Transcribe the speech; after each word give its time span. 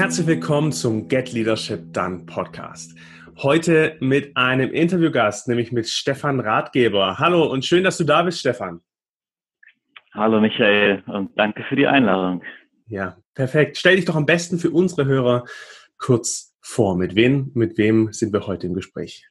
herzlich 0.00 0.26
willkommen 0.26 0.72
zum 0.72 1.08
Get 1.08 1.30
Leadership 1.30 1.92
Done 1.92 2.24
Podcast. 2.24 2.98
Heute 3.42 3.98
mit 4.00 4.34
einem 4.34 4.72
Interviewgast, 4.72 5.46
nämlich 5.46 5.72
mit 5.72 5.86
Stefan 5.88 6.40
Ratgeber. 6.40 7.18
Hallo 7.18 7.44
und 7.44 7.66
schön, 7.66 7.84
dass 7.84 7.98
du 7.98 8.04
da 8.04 8.22
bist, 8.22 8.40
Stefan. 8.40 8.80
Hallo 10.14 10.40
Michael 10.40 11.02
und 11.06 11.38
danke 11.38 11.64
für 11.64 11.76
die 11.76 11.86
Einladung. 11.86 12.42
Ja, 12.86 13.18
perfekt. 13.34 13.76
Stell 13.76 13.96
dich 13.96 14.06
doch 14.06 14.16
am 14.16 14.24
besten 14.24 14.58
für 14.58 14.70
unsere 14.70 15.04
Hörer 15.04 15.44
kurz 15.98 16.56
vor. 16.62 16.96
Mit 16.96 17.14
wem, 17.14 17.50
mit 17.52 17.76
wem 17.76 18.10
sind 18.10 18.32
wir 18.32 18.46
heute 18.46 18.68
im 18.68 18.74
Gespräch? 18.74 19.28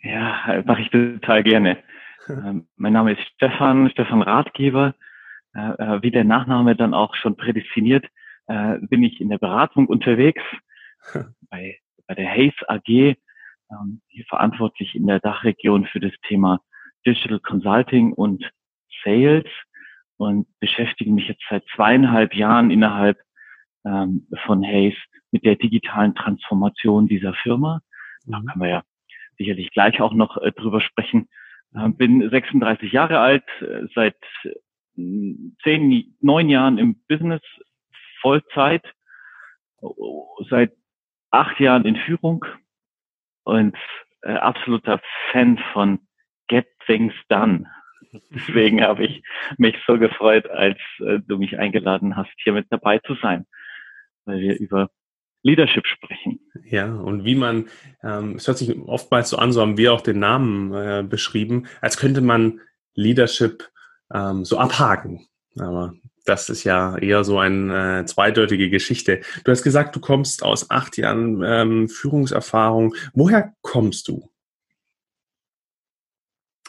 Ja, 0.00 0.62
mache 0.64 0.82
ich 0.82 0.90
total 0.90 1.42
gerne. 1.42 1.76
Ähm, 2.28 2.68
mein 2.76 2.92
Name 2.92 3.12
ist 3.12 3.22
Stefan, 3.36 3.88
Stefan 3.90 4.20
Ratgeber. 4.20 4.94
Äh, 5.54 5.60
äh, 5.60 6.02
wie 6.02 6.10
der 6.10 6.24
Nachname 6.24 6.76
dann 6.76 6.92
auch 6.92 7.14
schon 7.14 7.36
prädestiniert, 7.36 8.04
äh, 8.48 8.78
bin 8.80 9.02
ich 9.02 9.20
in 9.20 9.28
der 9.28 9.38
Beratung 9.38 9.86
unterwegs 9.86 10.42
bei, 11.50 11.78
bei 12.06 12.14
der 12.14 12.28
Hayes 12.28 12.54
AG, 12.66 12.88
ähm, 12.88 14.00
hier 14.08 14.24
verantwortlich 14.28 14.94
in 14.94 15.06
der 15.06 15.20
Dachregion 15.20 15.86
für 15.86 16.00
das 16.00 16.12
Thema 16.26 16.60
Digital 17.06 17.40
Consulting 17.40 18.12
und 18.12 18.50
Sales 19.04 19.46
und 20.16 20.46
beschäftige 20.60 21.12
mich 21.12 21.28
jetzt 21.28 21.44
seit 21.48 21.64
zweieinhalb 21.74 22.34
Jahren 22.34 22.70
innerhalb 22.70 23.18
ähm, 23.84 24.26
von 24.44 24.64
Hayes 24.64 24.96
mit 25.30 25.44
der 25.44 25.56
digitalen 25.56 26.14
Transformation 26.14 27.06
dieser 27.06 27.34
Firma. 27.34 27.80
Da 28.24 28.40
mhm. 28.40 28.46
können 28.46 28.62
wir 28.62 28.68
ja 28.68 28.82
sicherlich 29.38 29.70
gleich 29.70 30.00
auch 30.00 30.14
noch 30.14 30.36
äh, 30.38 30.52
drüber 30.52 30.80
sprechen. 30.80 31.28
Äh, 31.74 31.88
bin 31.90 32.28
36 32.28 32.92
Jahre 32.92 33.20
alt, 33.20 33.44
äh, 33.60 33.86
seit 33.94 34.16
zehn, 34.96 36.16
neun 36.20 36.48
Jahren 36.48 36.76
im 36.78 36.96
Business 37.06 37.42
Vollzeit, 38.20 38.84
seit 40.50 40.72
acht 41.30 41.60
Jahren 41.60 41.84
in 41.84 41.96
Führung 41.96 42.44
und 43.44 43.76
äh, 44.22 44.32
absoluter 44.32 45.00
Fan 45.30 45.58
von 45.72 46.00
Get 46.48 46.66
Things 46.86 47.14
Done. 47.28 47.66
Deswegen 48.30 48.82
habe 48.82 49.04
ich 49.04 49.22
mich 49.58 49.76
so 49.86 49.98
gefreut, 49.98 50.48
als 50.48 50.78
äh, 51.00 51.20
du 51.26 51.38
mich 51.38 51.58
eingeladen 51.58 52.16
hast, 52.16 52.30
hier 52.42 52.52
mit 52.52 52.66
dabei 52.70 52.98
zu 53.00 53.14
sein, 53.22 53.46
weil 54.24 54.40
wir 54.40 54.58
über 54.58 54.90
Leadership 55.42 55.86
sprechen. 55.86 56.40
Ja, 56.64 56.92
und 56.92 57.24
wie 57.24 57.34
man, 57.34 57.68
ähm, 58.02 58.36
es 58.36 58.46
hört 58.46 58.58
sich 58.58 58.76
oftmals 58.80 59.30
so 59.30 59.36
an, 59.36 59.52
so 59.52 59.60
haben 59.60 59.78
wir 59.78 59.92
auch 59.92 60.00
den 60.00 60.18
Namen 60.18 60.74
äh, 60.74 61.04
beschrieben, 61.08 61.66
als 61.80 61.96
könnte 61.96 62.20
man 62.20 62.60
Leadership 62.94 63.68
ähm, 64.12 64.44
so 64.44 64.58
abhaken. 64.58 65.26
Aber 65.58 65.94
das 66.28 66.48
ist 66.48 66.64
ja 66.64 66.96
eher 66.98 67.24
so 67.24 67.38
eine 67.38 68.00
äh, 68.00 68.04
zweideutige 68.04 68.70
Geschichte. 68.70 69.20
Du 69.44 69.50
hast 69.50 69.62
gesagt, 69.62 69.96
du 69.96 70.00
kommst 70.00 70.42
aus 70.42 70.70
acht 70.70 70.96
Jahren 70.96 71.42
ähm, 71.44 71.88
Führungserfahrung. 71.88 72.94
Woher 73.14 73.54
kommst 73.62 74.08
du? 74.08 74.28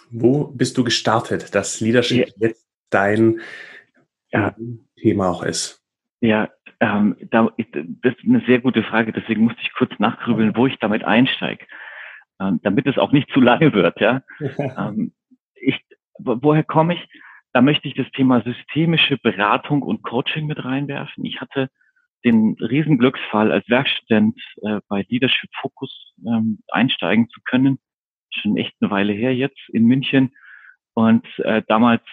Wo 0.09 0.47
bist 0.47 0.77
du 0.77 0.83
gestartet, 0.83 1.53
dass 1.53 1.81
Leadership 1.81 2.27
ja. 2.27 2.47
jetzt 2.47 2.67
dein 2.89 3.41
ja. 4.31 4.55
Thema 4.99 5.29
auch 5.29 5.43
ist? 5.43 5.83
Ja, 6.21 6.49
ähm, 6.79 7.15
da, 7.29 7.49
das 7.57 8.13
ist 8.15 8.25
eine 8.25 8.43
sehr 8.45 8.59
gute 8.59 8.83
Frage. 8.83 9.11
Deswegen 9.11 9.43
musste 9.43 9.61
ich 9.61 9.73
kurz 9.73 9.91
nachgrübeln, 9.99 10.55
wo 10.55 10.67
ich 10.67 10.77
damit 10.79 11.03
einsteige, 11.03 11.65
ähm, 12.39 12.59
damit 12.63 12.87
es 12.87 12.97
auch 12.97 13.11
nicht 13.11 13.29
zu 13.31 13.41
lange 13.41 13.73
wird. 13.73 13.99
Ja, 13.99 14.23
ähm, 14.39 15.13
ich, 15.55 15.79
woher 16.17 16.63
komme 16.63 16.95
ich? 16.95 17.07
Da 17.53 17.61
möchte 17.61 17.87
ich 17.87 17.95
das 17.95 18.09
Thema 18.11 18.41
systemische 18.41 19.17
Beratung 19.17 19.81
und 19.81 20.03
Coaching 20.03 20.45
mit 20.45 20.63
reinwerfen. 20.63 21.25
Ich 21.25 21.41
hatte 21.41 21.69
den 22.23 22.55
Riesenglücksfall, 22.59 23.51
als 23.51 23.67
Werkstudent 23.69 24.39
äh, 24.61 24.81
bei 24.87 25.05
Leadership 25.09 25.49
Focus 25.61 26.13
ähm, 26.25 26.59
einsteigen 26.67 27.29
zu 27.29 27.39
können. 27.45 27.79
Schon 28.31 28.57
echt 28.57 28.75
eine 28.81 28.91
Weile 28.91 29.13
her 29.13 29.33
jetzt 29.35 29.59
in 29.69 29.85
München. 29.85 30.33
Und 30.93 31.25
äh, 31.39 31.63
damals 31.67 32.03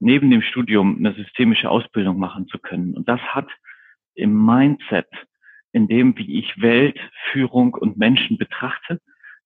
neben 0.00 0.30
dem 0.30 0.42
Studium 0.42 0.96
eine 0.96 1.14
systemische 1.14 1.70
Ausbildung 1.70 2.18
machen 2.18 2.48
zu 2.48 2.58
können. 2.58 2.96
Und 2.96 3.08
das 3.08 3.20
hat 3.20 3.48
im 4.14 4.44
Mindset, 4.44 5.08
in 5.72 5.86
dem, 5.88 6.16
wie 6.16 6.38
ich 6.38 6.60
Welt, 6.60 6.98
Führung 7.30 7.74
und 7.74 7.98
Menschen 7.98 8.38
betrachte, 8.38 9.00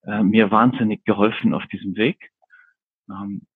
äh, 0.07 0.23
mir 0.23 0.51
wahnsinnig 0.51 1.05
geholfen 1.05 1.53
auf 1.53 1.67
diesem 1.67 1.97
Weg. 1.97 2.31
Ähm, 3.11 3.43
äh, 3.43 3.54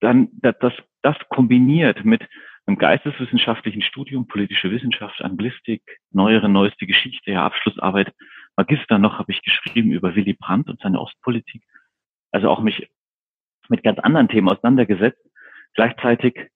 dann 0.00 0.28
das, 0.40 0.72
das 1.02 1.16
kombiniert 1.28 2.04
mit 2.04 2.26
einem 2.66 2.78
geisteswissenschaftlichen 2.78 3.82
Studium, 3.82 4.26
politische 4.26 4.70
Wissenschaft, 4.70 5.20
Anglistik, 5.22 5.82
neuere, 6.10 6.48
neueste 6.48 6.86
Geschichte, 6.86 7.30
ja, 7.30 7.44
Abschlussarbeit, 7.44 8.12
Magister 8.56 8.98
noch 8.98 9.18
habe 9.18 9.32
ich 9.32 9.42
geschrieben 9.42 9.92
über 9.92 10.16
Willy 10.16 10.32
Brandt 10.32 10.70
und 10.70 10.80
seine 10.80 11.00
Ostpolitik. 11.00 11.62
Also 12.32 12.48
auch 12.48 12.60
mich 12.60 12.88
mit 13.68 13.82
ganz 13.82 13.98
anderen 13.98 14.28
Themen 14.28 14.48
auseinandergesetzt. 14.48 15.22
Gleichzeitig 15.74 16.50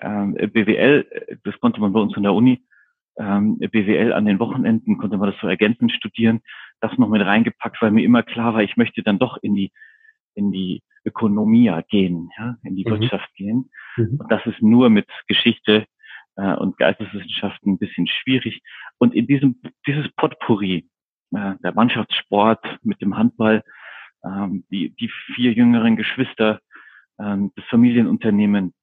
ähm, 0.00 0.34
BWL, 0.34 1.38
das 1.44 1.58
konnte 1.60 1.80
man 1.80 1.92
bei 1.92 2.00
uns 2.00 2.16
in 2.16 2.24
der 2.24 2.34
Uni, 2.34 2.66
ähm, 3.18 3.58
BWL 3.58 4.12
an 4.12 4.26
den 4.26 4.40
Wochenenden 4.40 4.98
konnte 4.98 5.16
man 5.16 5.30
das 5.30 5.40
so 5.40 5.46
ergänzend 5.46 5.92
studieren, 5.92 6.42
das 6.80 6.98
noch 6.98 7.08
mit 7.08 7.24
reingepackt, 7.24 7.80
weil 7.80 7.92
mir 7.92 8.04
immer 8.04 8.22
klar 8.22 8.54
war, 8.54 8.62
ich 8.62 8.76
möchte 8.76 9.02
dann 9.02 9.18
doch 9.18 9.38
in 9.40 9.54
die 9.54 9.72
in 10.36 10.52
die 10.52 10.82
Ökonomie 11.04 11.72
gehen, 11.88 12.30
ja, 12.38 12.56
in 12.62 12.76
die 12.76 12.84
mhm. 12.84 12.90
Wirtschaft 12.90 13.32
gehen. 13.34 13.70
Mhm. 13.96 14.20
Und 14.20 14.30
das 14.30 14.44
ist 14.46 14.60
nur 14.62 14.90
mit 14.90 15.08
Geschichte 15.26 15.86
äh, 16.36 16.54
und 16.54 16.76
Geisteswissenschaften 16.78 17.72
ein 17.72 17.78
bisschen 17.78 18.06
schwierig. 18.06 18.62
Und 18.98 19.14
in 19.14 19.26
diesem 19.26 19.60
dieses 19.86 20.08
Potpourri, 20.16 20.88
äh, 21.34 21.54
der 21.62 21.74
Mannschaftssport 21.74 22.64
mit 22.82 23.00
dem 23.00 23.16
Handball, 23.16 23.62
ähm, 24.24 24.64
die 24.70 24.94
die 24.96 25.10
vier 25.34 25.52
jüngeren 25.52 25.96
Geschwister, 25.96 26.60
ähm, 27.18 27.52
das 27.56 27.64
Familienunternehmen. 27.66 28.74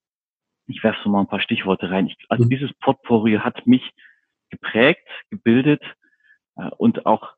Ich 0.67 0.83
werfe 0.83 0.99
so 1.03 1.09
mal 1.09 1.21
ein 1.21 1.27
paar 1.27 1.41
Stichworte 1.41 1.91
rein. 1.91 2.07
Ich, 2.07 2.17
also 2.29 2.45
mhm. 2.45 2.49
dieses 2.49 2.73
Potpourri 2.75 3.33
hat 3.33 3.67
mich 3.67 3.91
geprägt, 4.49 5.07
gebildet 5.29 5.83
äh, 6.55 6.69
und 6.77 7.05
auch 7.05 7.33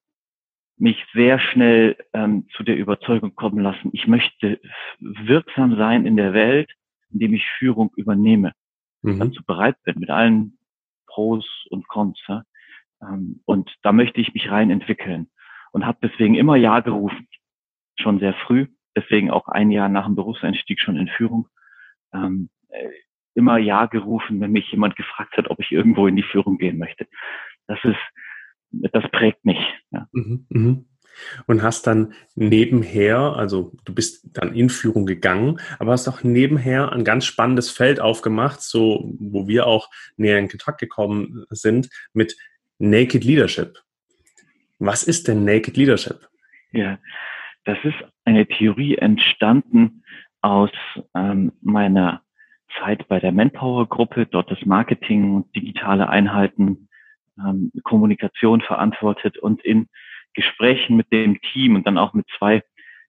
mich 0.77 1.03
sehr 1.13 1.39
schnell 1.39 1.97
ähm, 2.13 2.47
zu 2.55 2.63
der 2.63 2.77
Überzeugung 2.77 3.35
kommen 3.35 3.59
lassen, 3.59 3.89
ich 3.93 4.07
möchte 4.07 4.59
wirksam 4.99 5.77
sein 5.77 6.05
in 6.05 6.17
der 6.17 6.33
Welt, 6.33 6.71
indem 7.11 7.33
ich 7.33 7.45
Führung 7.57 7.91
übernehme, 7.95 8.53
mhm. 9.01 9.19
dazu 9.19 9.43
bereit 9.45 9.77
bin, 9.83 9.99
mit 9.99 10.09
allen 10.09 10.57
Pros 11.07 11.45
und 11.69 11.87
Cons. 11.87 12.19
Ja? 12.27 12.43
Ähm, 13.01 13.41
und 13.45 13.73
da 13.83 13.91
möchte 13.91 14.19
ich 14.19 14.33
mich 14.33 14.51
rein 14.51 14.69
entwickeln 14.69 15.29
und 15.71 15.85
habe 15.85 15.99
deswegen 16.01 16.35
immer 16.35 16.55
Ja 16.57 16.81
gerufen, 16.81 17.27
schon 17.97 18.19
sehr 18.19 18.33
früh, 18.33 18.67
deswegen 18.95 19.31
auch 19.31 19.47
ein 19.47 19.71
Jahr 19.71 19.89
nach 19.89 20.05
dem 20.05 20.15
Berufseinstieg 20.15 20.79
schon 20.79 20.97
in 20.97 21.07
Führung. 21.07 21.47
Ähm, 22.13 22.49
äh, 22.69 22.89
immer 23.33 23.57
Ja 23.57 23.85
gerufen, 23.85 24.39
wenn 24.39 24.51
mich 24.51 24.71
jemand 24.71 24.95
gefragt 24.95 25.37
hat, 25.37 25.49
ob 25.49 25.59
ich 25.59 25.71
irgendwo 25.71 26.07
in 26.07 26.15
die 26.15 26.23
Führung 26.23 26.57
gehen 26.57 26.77
möchte. 26.77 27.07
Das 27.67 27.79
ist 27.83 27.99
das 28.91 29.03
prägt 29.11 29.43
mich. 29.45 29.59
Ja. 29.91 30.07
Mhm, 30.11 30.45
mhm. 30.49 30.85
Und 31.47 31.63
hast 31.63 31.87
dann 31.87 32.13
nebenher, 32.35 33.17
also 33.17 33.71
du 33.85 33.95
bist 33.95 34.37
dann 34.37 34.53
in 34.53 34.69
Führung 34.69 35.05
gegangen, 35.05 35.59
aber 35.79 35.93
hast 35.93 36.09
auch 36.09 36.23
nebenher 36.23 36.91
ein 36.91 37.05
ganz 37.05 37.25
spannendes 37.25 37.71
Feld 37.71 38.01
aufgemacht, 38.01 38.61
so 38.61 39.13
wo 39.17 39.47
wir 39.47 39.65
auch 39.65 39.89
näher 40.17 40.39
in 40.39 40.49
Kontakt 40.49 40.79
gekommen 40.79 41.45
sind 41.49 41.89
mit 42.13 42.35
Naked 42.79 43.23
Leadership. 43.23 43.79
Was 44.79 45.03
ist 45.03 45.27
denn 45.29 45.45
Naked 45.45 45.77
Leadership? 45.77 46.27
Ja, 46.71 46.99
das 47.63 47.77
ist 47.83 47.95
eine 48.25 48.45
Theorie 48.45 48.97
entstanden 48.97 50.03
aus 50.41 50.71
ähm, 51.15 51.53
meiner 51.61 52.21
Zeit 52.79 53.07
bei 53.07 53.19
der 53.19 53.31
Manpower-Gruppe, 53.31 54.25
dort 54.25 54.51
das 54.51 54.65
Marketing 54.65 55.33
und 55.35 55.55
digitale 55.55 56.09
Einheiten 56.09 56.89
ähm, 57.39 57.71
Kommunikation 57.83 58.61
verantwortet 58.61 59.37
und 59.37 59.63
in 59.63 59.87
Gesprächen 60.33 60.95
mit 60.95 61.11
dem 61.11 61.39
Team 61.41 61.75
und 61.75 61.87
dann 61.87 61.97
auch 61.97 62.13
mit 62.13 62.25
zwei 62.37 62.63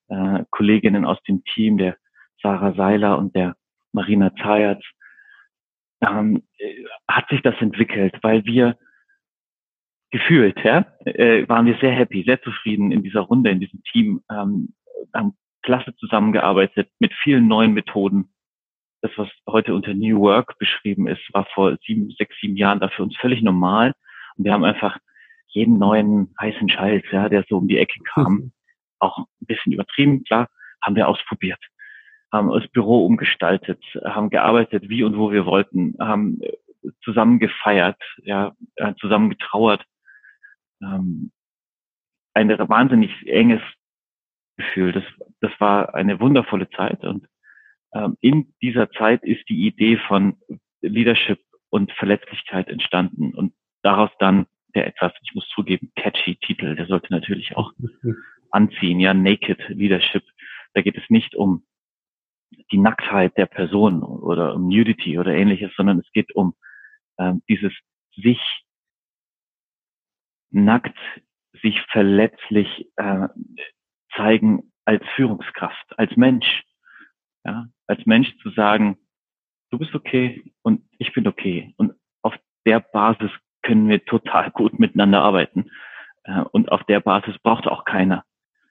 äh, 0.08 0.44
Kolleginnen 0.50 1.04
aus 1.04 1.22
dem 1.24 1.42
Team, 1.44 1.78
der 1.78 1.96
Sarah 2.42 2.74
Seiler 2.74 3.18
und 3.18 3.34
der 3.34 3.56
Marina 3.92 4.34
Zayatz, 4.36 4.82
ähm, 6.00 6.42
hat 7.08 7.28
sich 7.28 7.42
das 7.42 7.54
entwickelt, 7.60 8.18
weil 8.22 8.44
wir 8.44 8.76
gefühlt, 10.10 10.58
ja, 10.64 10.86
äh, 11.04 11.48
waren 11.48 11.66
wir 11.66 11.76
sehr 11.80 11.92
happy, 11.92 12.22
sehr 12.24 12.40
zufrieden 12.42 12.92
in 12.92 13.02
dieser 13.02 13.20
Runde, 13.20 13.50
in 13.50 13.60
diesem 13.60 13.82
Team, 13.84 14.22
ähm, 14.30 14.74
haben 15.14 15.36
klasse 15.62 15.94
zusammengearbeitet 15.96 16.88
mit 17.00 17.12
vielen 17.22 17.48
neuen 17.48 17.74
Methoden. 17.74 18.32
Das, 19.02 19.10
was 19.16 19.28
heute 19.48 19.74
unter 19.74 19.94
New 19.94 20.20
Work 20.20 20.58
beschrieben 20.58 21.08
ist, 21.08 21.22
war 21.32 21.46
vor 21.54 21.76
sieben, 21.86 22.10
sechs, 22.10 22.34
sieben 22.40 22.56
Jahren 22.56 22.80
da 22.80 22.88
für 22.88 23.02
uns 23.02 23.16
völlig 23.16 23.42
normal. 23.42 23.92
Und 24.36 24.44
wir 24.44 24.52
haben 24.52 24.64
einfach 24.64 24.98
jeden 25.48 25.78
neuen 25.78 26.34
heißen 26.40 26.68
Scheiß, 26.68 27.02
ja, 27.12 27.28
der 27.28 27.44
so 27.48 27.58
um 27.58 27.68
die 27.68 27.78
Ecke 27.78 27.98
kam, 28.14 28.32
mhm. 28.32 28.52
auch 28.98 29.18
ein 29.18 29.46
bisschen 29.46 29.72
übertrieben, 29.72 30.24
klar, 30.24 30.48
haben 30.82 30.96
wir 30.96 31.08
ausprobiert, 31.08 31.60
haben 32.32 32.50
das 32.50 32.68
Büro 32.68 33.04
umgestaltet, 33.06 33.82
haben 34.04 34.30
gearbeitet, 34.30 34.88
wie 34.88 35.02
und 35.02 35.16
wo 35.16 35.32
wir 35.32 35.46
wollten, 35.46 35.94
haben 35.98 36.40
äh, 36.42 36.52
zusammen 37.02 37.38
gefeiert, 37.38 38.00
ja, 38.22 38.54
äh, 38.76 38.94
zusammen 39.00 39.30
getrauert, 39.30 39.84
ähm, 40.82 41.32
ein 42.34 42.50
wahnsinnig 42.50 43.10
enges 43.26 43.62
Gefühl. 44.58 44.92
Das, 44.92 45.04
das 45.40 45.52
war 45.58 45.94
eine 45.94 46.20
wundervolle 46.20 46.68
Zeit 46.70 47.02
und 47.04 47.26
ähm, 47.94 48.16
in 48.20 48.52
dieser 48.60 48.90
Zeit 48.90 49.22
ist 49.22 49.48
die 49.48 49.66
Idee 49.66 49.96
von 49.96 50.36
Leadership 50.82 51.40
und 51.70 51.92
Verletzlichkeit 51.92 52.68
entstanden 52.68 53.34
und 53.34 53.54
daraus 53.86 54.10
dann 54.18 54.46
der 54.74 54.86
etwas, 54.86 55.12
ich 55.22 55.32
muss 55.34 55.48
zugeben, 55.48 55.92
catchy 55.94 56.36
Titel, 56.36 56.74
der 56.74 56.86
sollte 56.86 57.10
natürlich 57.10 57.56
auch 57.56 57.72
anziehen, 58.50 59.00
ja, 59.00 59.14
Naked 59.14 59.60
Leadership. 59.68 60.24
Da 60.74 60.82
geht 60.82 60.98
es 60.98 61.08
nicht 61.08 61.34
um 61.34 61.64
die 62.72 62.78
Nacktheit 62.78 63.36
der 63.38 63.46
Person 63.46 64.02
oder 64.02 64.54
um 64.54 64.68
Nudity 64.68 65.18
oder 65.18 65.32
ähnliches, 65.32 65.72
sondern 65.76 66.00
es 66.00 66.10
geht 66.12 66.34
um 66.34 66.54
ähm, 67.18 67.42
dieses 67.48 67.72
sich 68.16 68.40
nackt, 70.50 70.98
sich 71.62 71.80
verletzlich 71.90 72.90
äh, 72.96 73.28
zeigen 74.14 74.72
als 74.84 75.04
Führungskraft, 75.14 75.98
als 75.98 76.14
Mensch. 76.16 76.64
Ja, 77.44 77.66
als 77.86 78.04
Mensch 78.04 78.36
zu 78.42 78.50
sagen, 78.50 78.98
du 79.70 79.78
bist 79.78 79.94
okay 79.94 80.52
und 80.62 80.82
ich 80.98 81.12
bin 81.12 81.26
okay. 81.28 81.72
Und 81.76 81.94
auf 82.22 82.34
der 82.66 82.80
Basis 82.80 83.30
können 83.66 83.88
wir 83.88 84.04
total 84.04 84.50
gut 84.52 84.78
miteinander 84.78 85.22
arbeiten. 85.22 85.70
Äh, 86.24 86.42
und 86.52 86.70
auf 86.70 86.84
der 86.84 87.00
Basis 87.00 87.36
braucht 87.40 87.66
auch 87.66 87.84
keiner 87.84 88.24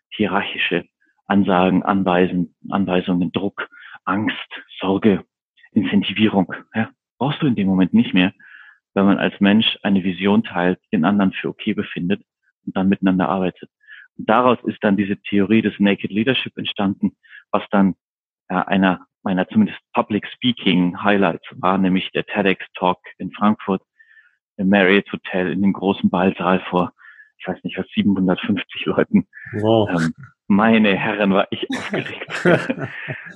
hierarchische 0.10 0.86
Ansagen, 1.28 1.84
Anweisen, 1.84 2.56
Anweisungen, 2.70 3.32
Druck, 3.32 3.68
Angst, 4.06 4.50
Sorge, 4.80 5.26
Incentivierung. 5.72 6.54
Ja, 6.74 6.90
brauchst 7.18 7.42
du 7.42 7.48
in 7.48 7.56
dem 7.56 7.68
Moment 7.68 7.94
nicht 7.94 8.14
mehr, 8.14 8.32
wenn 8.94 9.06
man 9.06 9.18
als 9.18 9.38
Mensch 9.42 9.78
eine 9.84 10.04
Vision 10.04 10.44
teilt, 10.44 10.80
den 10.94 11.04
anderen 11.04 11.34
für 11.34 11.50
okay 11.50 11.74
befindet 11.74 12.24
und 12.66 12.78
dann 12.78 12.88
miteinander 12.88 13.28
arbeitet. 13.28 13.70
Und 14.18 14.30
daraus 14.30 14.58
ist 14.64 14.82
dann 14.82 14.96
diese 14.96 15.18
Theorie 15.18 15.62
des 15.62 15.78
Naked 15.80 16.12
Leadership 16.12 16.58
entstanden, 16.58 17.18
was 17.52 17.64
dann 17.72 17.96
äh, 18.48 18.56
einer 18.56 19.06
meiner 19.24 19.48
zumindest 19.50 19.80
Public 19.92 20.26
Speaking 20.28 21.04
Highlights 21.04 21.48
war, 21.58 21.78
nämlich 21.80 22.12
der 22.12 22.26
TEDx 22.26 22.64
Talk 22.76 23.00
in 23.18 23.32
Frankfurt 23.32 23.82
im 24.58 24.70
Marriott 24.70 25.12
Hotel 25.12 25.52
in 25.52 25.62
dem 25.62 25.74
großen 25.74 26.10
Ballsaal 26.10 26.62
vor, 26.70 26.94
ich 27.38 27.48
weiß 27.48 27.64
nicht 27.64 27.78
was, 27.78 27.88
750 27.94 28.86
Leuten. 28.86 29.28
Wow. 29.54 29.90
Ähm, 29.90 30.14
meine 30.48 30.96
Herren, 30.96 31.34
war 31.34 31.48
ich 31.50 31.68
aufgeregt. 31.70 32.28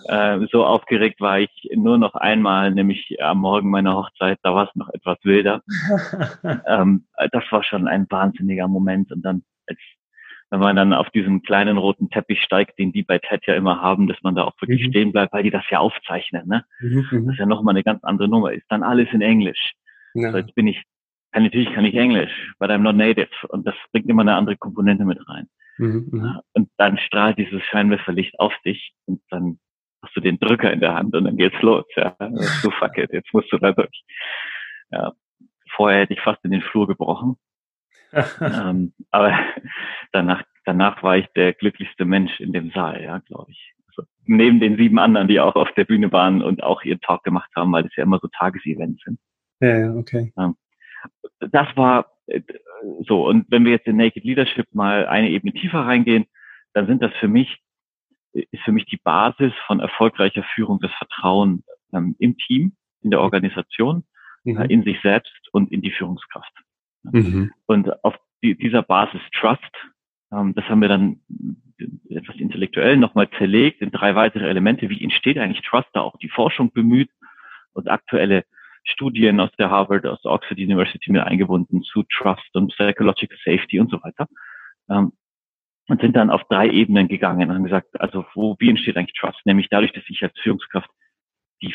äh, 0.07 0.39
so 0.51 0.65
aufgeregt 0.65 1.19
war 1.19 1.39
ich 1.39 1.69
nur 1.75 1.97
noch 1.97 2.15
einmal, 2.15 2.71
nämlich 2.71 3.17
am 3.21 3.39
Morgen 3.39 3.69
meiner 3.69 3.95
Hochzeit, 3.95 4.37
da 4.43 4.53
war 4.53 4.67
es 4.67 4.75
noch 4.75 4.89
etwas 4.89 5.17
wilder. 5.23 5.63
ähm, 6.67 7.05
das 7.31 7.43
war 7.51 7.63
schon 7.63 7.87
ein 7.87 8.05
wahnsinniger 8.09 8.67
Moment. 8.67 9.11
Und 9.11 9.23
dann, 9.23 9.43
als, 9.67 9.79
wenn 10.51 10.59
man 10.59 10.75
dann 10.75 10.93
auf 10.93 11.09
diesen 11.09 11.41
kleinen 11.41 11.77
roten 11.77 12.09
Teppich 12.09 12.41
steigt, 12.43 12.77
den 12.77 12.91
die 12.91 13.03
bei 13.03 13.17
TED 13.17 13.45
ja 13.47 13.55
immer 13.55 13.81
haben, 13.81 14.07
dass 14.07 14.17
man 14.21 14.35
da 14.35 14.43
auch 14.43 14.53
wirklich 14.61 14.85
mhm. 14.85 14.91
stehen 14.91 15.11
bleibt, 15.11 15.33
weil 15.33 15.43
die 15.43 15.51
das 15.51 15.67
ja 15.71 15.79
aufzeichnen. 15.79 16.47
Ne? 16.47 16.63
Mhm. 16.79 17.07
mhm. 17.09 17.25
Das 17.25 17.33
ist 17.33 17.39
ja 17.39 17.45
nochmal 17.47 17.73
eine 17.73 17.83
ganz 17.83 18.03
andere 18.03 18.27
Nummer. 18.27 18.53
Ist 18.53 18.67
dann 18.69 18.83
alles 18.83 19.07
in 19.13 19.21
Englisch. 19.21 19.73
Ja. 20.13 20.31
So, 20.31 20.37
jetzt 20.37 20.53
bin 20.53 20.67
ich 20.67 20.83
kann, 21.31 21.43
natürlich 21.43 21.73
kann 21.73 21.85
ich 21.85 21.95
Englisch, 21.95 22.31
but 22.59 22.69
I'm 22.69 22.79
not 22.79 22.95
native. 22.95 23.29
Und 23.49 23.67
das 23.67 23.75
bringt 23.91 24.09
immer 24.09 24.21
eine 24.21 24.35
andere 24.35 24.57
Komponente 24.57 25.05
mit 25.05 25.19
rein. 25.27 25.47
Mhm, 25.77 26.09
mhm. 26.11 26.39
und 26.53 26.69
dann 26.75 26.97
strahlt 26.97 27.37
dieses 27.37 27.63
Scheinwerferlicht 27.63 28.37
auf 28.37 28.53
dich 28.65 28.93
und 29.05 29.21
dann 29.29 29.59
hast 30.01 30.13
du 30.13 30.19
den 30.19 30.37
Drücker 30.37 30.73
in 30.73 30.81
der 30.81 30.93
Hand 30.93 31.15
und 31.15 31.23
dann 31.23 31.37
geht's 31.37 31.61
los. 31.61 31.85
Ja, 31.95 32.15
so 32.61 32.69
fuck 32.71 32.97
it, 32.97 33.13
jetzt 33.13 33.33
musst 33.33 33.51
du 33.51 33.57
da 33.57 33.71
durch. 33.71 34.03
Ja, 34.91 35.13
vorher 35.71 36.01
hätte 36.01 36.13
ich 36.13 36.21
fast 36.21 36.43
in 36.43 36.51
den 36.51 36.61
Flur 36.61 36.87
gebrochen. 36.87 37.37
ähm, 38.41 38.93
aber 39.11 39.37
danach, 40.11 40.43
danach 40.65 41.01
war 41.03 41.17
ich 41.17 41.27
der 41.35 41.53
glücklichste 41.53 42.05
Mensch 42.05 42.39
in 42.39 42.51
dem 42.51 42.71
Saal, 42.71 43.01
ja, 43.01 43.19
glaube 43.19 43.51
ich. 43.51 43.73
Also, 43.87 44.03
neben 44.25 44.59
den 44.59 44.77
sieben 44.77 44.99
anderen, 44.99 45.27
die 45.27 45.39
auch 45.39 45.55
auf 45.55 45.71
der 45.73 45.85
Bühne 45.85 46.11
waren 46.11 46.41
und 46.41 46.63
auch 46.63 46.83
ihren 46.83 47.01
Talk 47.01 47.23
gemacht 47.23 47.51
haben, 47.55 47.71
weil 47.71 47.83
das 47.83 47.95
ja 47.95 48.03
immer 48.03 48.19
so 48.19 48.27
Tagesevents 48.27 49.03
sind. 49.03 49.19
Ja, 49.61 49.93
okay. 49.93 50.33
Ähm, 50.37 50.55
das 51.39 51.67
war 51.75 52.11
äh, 52.27 52.41
so. 53.07 53.27
Und 53.27 53.45
wenn 53.49 53.65
wir 53.65 53.71
jetzt 53.71 53.87
in 53.87 53.97
Naked 53.97 54.23
Leadership 54.23 54.73
mal 54.73 55.07
eine 55.07 55.29
Ebene 55.29 55.53
tiefer 55.53 55.79
reingehen, 55.79 56.25
dann 56.73 56.87
sind 56.87 57.01
das 57.01 57.13
für 57.19 57.27
mich, 57.27 57.61
ist 58.33 58.63
für 58.63 58.71
mich 58.71 58.85
die 58.85 58.99
Basis 59.03 59.53
von 59.65 59.79
erfolgreicher 59.79 60.43
Führung 60.55 60.79
das 60.79 60.91
Vertrauen 60.93 61.63
ähm, 61.93 62.15
im 62.19 62.37
Team, 62.37 62.73
in 63.01 63.11
der 63.11 63.21
Organisation, 63.21 64.03
mhm. 64.43 64.57
äh, 64.57 64.65
in 64.67 64.83
sich 64.83 65.01
selbst 65.01 65.49
und 65.51 65.71
in 65.71 65.81
die 65.81 65.91
Führungskraft. 65.91 66.53
Mhm. 67.03 67.51
Und 67.65 68.03
auf 68.03 68.15
die, 68.43 68.55
dieser 68.55 68.83
Basis 68.83 69.21
Trust, 69.33 69.61
ähm, 70.31 70.53
das 70.53 70.65
haben 70.65 70.81
wir 70.81 70.89
dann 70.89 71.21
etwas 72.09 72.35
intellektuell 72.35 72.97
nochmal 72.97 73.29
zerlegt 73.37 73.81
in 73.81 73.91
drei 73.91 74.15
weitere 74.15 74.47
Elemente. 74.47 74.89
Wie 74.89 75.03
entsteht 75.03 75.37
eigentlich 75.37 75.65
Trust? 75.65 75.87
Da 75.93 76.01
auch 76.01 76.17
die 76.17 76.29
Forschung 76.29 76.71
bemüht 76.71 77.09
und 77.73 77.89
aktuelle 77.89 78.45
Studien 78.83 79.39
aus 79.39 79.51
der 79.57 79.69
Harvard, 79.69 80.05
aus 80.05 80.21
der 80.21 80.31
Oxford 80.31 80.57
University 80.57 81.11
mit 81.11 81.21
eingebunden 81.21 81.83
zu 81.83 82.03
Trust 82.03 82.55
und 82.55 82.71
Psychological 82.73 83.37
Safety 83.43 83.79
und 83.79 83.89
so 83.91 84.01
weiter. 84.03 84.27
Ähm, 84.89 85.13
und 85.87 86.01
sind 86.01 86.15
dann 86.15 86.29
auf 86.29 86.43
drei 86.49 86.69
Ebenen 86.69 87.07
gegangen 87.07 87.49
und 87.49 87.55
haben 87.55 87.63
gesagt, 87.63 87.99
also 87.99 88.25
wo, 88.35 88.55
wie 88.59 88.69
entsteht 88.69 88.95
eigentlich 88.95 89.17
Trust? 89.19 89.43
Nämlich 89.45 89.69
dadurch, 89.69 89.91
dass 89.91 90.03
ich 90.07 90.21
als 90.23 90.37
Führungskraft 90.39 90.89
die, 91.61 91.73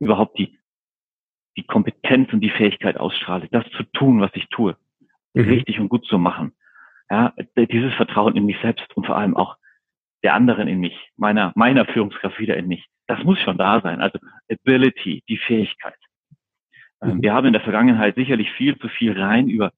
überhaupt 0.00 0.38
die, 0.38 0.58
die 1.56 1.62
Kompetenz 1.62 2.32
und 2.32 2.40
die 2.40 2.50
Fähigkeit 2.50 2.98
ausstrahle, 2.98 3.48
das 3.50 3.64
zu 3.70 3.84
tun, 3.84 4.20
was 4.20 4.30
ich 4.34 4.48
tue, 4.48 4.76
mhm. 5.32 5.48
richtig 5.48 5.80
und 5.80 5.88
gut 5.88 6.04
zu 6.06 6.18
machen. 6.18 6.52
Ja, 7.10 7.34
dieses 7.56 7.94
Vertrauen 7.94 8.36
in 8.36 8.44
mich 8.44 8.58
selbst 8.60 8.94
und 8.96 9.06
vor 9.06 9.16
allem 9.16 9.36
auch 9.36 9.56
der 10.22 10.34
anderen 10.34 10.68
in 10.68 10.80
mich, 10.80 11.10
meiner, 11.16 11.52
meiner 11.54 11.84
Führungskraft 11.84 12.38
wieder 12.38 12.56
in 12.56 12.66
mich. 12.66 12.86
Das 13.06 13.22
muss 13.24 13.38
schon 13.40 13.58
da 13.58 13.80
sein. 13.82 14.00
Also 14.00 14.18
Ability, 14.50 15.22
die 15.28 15.36
Fähigkeit. 15.36 15.98
Ähm. 17.04 17.22
Wir 17.22 17.32
haben 17.32 17.46
in 17.46 17.52
der 17.52 17.62
Vergangenheit 17.62 18.14
sicherlich 18.14 18.50
viel 18.52 18.78
zu 18.78 18.88
viel 18.88 19.18
rein 19.18 19.48
über 19.48 19.72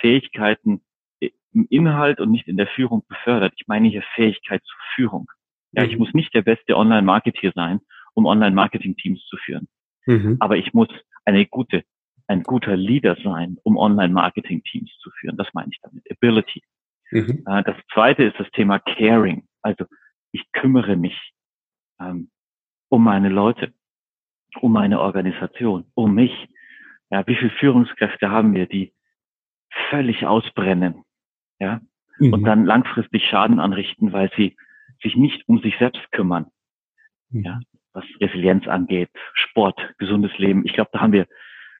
Fähigkeiten 0.00 0.82
im 1.20 1.66
Inhalt 1.70 2.20
und 2.20 2.30
nicht 2.30 2.48
in 2.48 2.56
der 2.56 2.66
Führung 2.66 3.02
befördert. 3.08 3.54
Ich 3.56 3.66
meine 3.66 3.88
hier 3.88 4.02
Fähigkeit 4.14 4.62
zur 4.62 4.78
Führung. 4.94 5.30
Ja, 5.72 5.84
ich 5.84 5.92
mhm. 5.92 6.00
muss 6.00 6.14
nicht 6.14 6.34
der 6.34 6.42
beste 6.42 6.76
Online-Marketeer 6.76 7.52
sein, 7.54 7.80
um 8.14 8.26
Online-Marketing-Teams 8.26 9.24
zu 9.26 9.36
führen. 9.38 9.66
Mhm. 10.06 10.36
Aber 10.38 10.56
ich 10.56 10.74
muss 10.74 10.88
eine 11.24 11.46
gute, 11.46 11.84
ein 12.26 12.42
guter 12.42 12.76
Leader 12.76 13.16
sein, 13.22 13.56
um 13.62 13.76
Online-Marketing-Teams 13.76 14.90
zu 14.98 15.10
führen. 15.18 15.36
Das 15.36 15.48
meine 15.54 15.70
ich 15.72 15.78
damit. 15.82 16.04
Ability. 16.10 16.62
Mhm. 17.10 17.42
Äh, 17.46 17.62
das 17.64 17.76
zweite 17.92 18.24
ist 18.24 18.38
das 18.38 18.50
Thema 18.50 18.78
Caring. 18.78 19.46
Also 19.62 19.86
ich 20.32 20.44
kümmere 20.52 20.96
mich 20.96 21.32
ähm, 22.00 22.30
um 22.88 23.02
meine 23.02 23.30
Leute 23.30 23.72
um 24.60 24.72
meine 24.72 25.00
Organisation, 25.00 25.86
um 25.94 26.14
mich. 26.14 26.48
Ja, 27.10 27.26
wie 27.26 27.36
viele 27.36 27.50
Führungskräfte 27.50 28.30
haben 28.30 28.54
wir, 28.54 28.66
die 28.66 28.92
völlig 29.90 30.26
ausbrennen, 30.26 31.04
ja, 31.58 31.80
mhm. 32.18 32.32
und 32.32 32.44
dann 32.44 32.64
langfristig 32.64 33.24
Schaden 33.28 33.60
anrichten, 33.60 34.12
weil 34.12 34.30
sie 34.36 34.56
sich 35.02 35.16
nicht 35.16 35.48
um 35.48 35.60
sich 35.60 35.76
selbst 35.78 36.10
kümmern, 36.12 36.46
mhm. 37.30 37.42
ja, 37.42 37.60
was 37.92 38.04
Resilienz 38.20 38.66
angeht, 38.66 39.10
Sport, 39.34 39.78
gesundes 39.98 40.36
Leben. 40.38 40.64
Ich 40.66 40.72
glaube, 40.72 40.90
da 40.92 41.00
haben 41.00 41.12
wir 41.12 41.26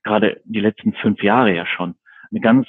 gerade 0.02 0.40
die 0.45 0.61
letzten 0.61 0.92
fünf 0.95 1.23
Jahre 1.23 1.54
ja 1.54 1.66
schon 1.66 1.97
eine 2.30 2.40
ganz 2.40 2.66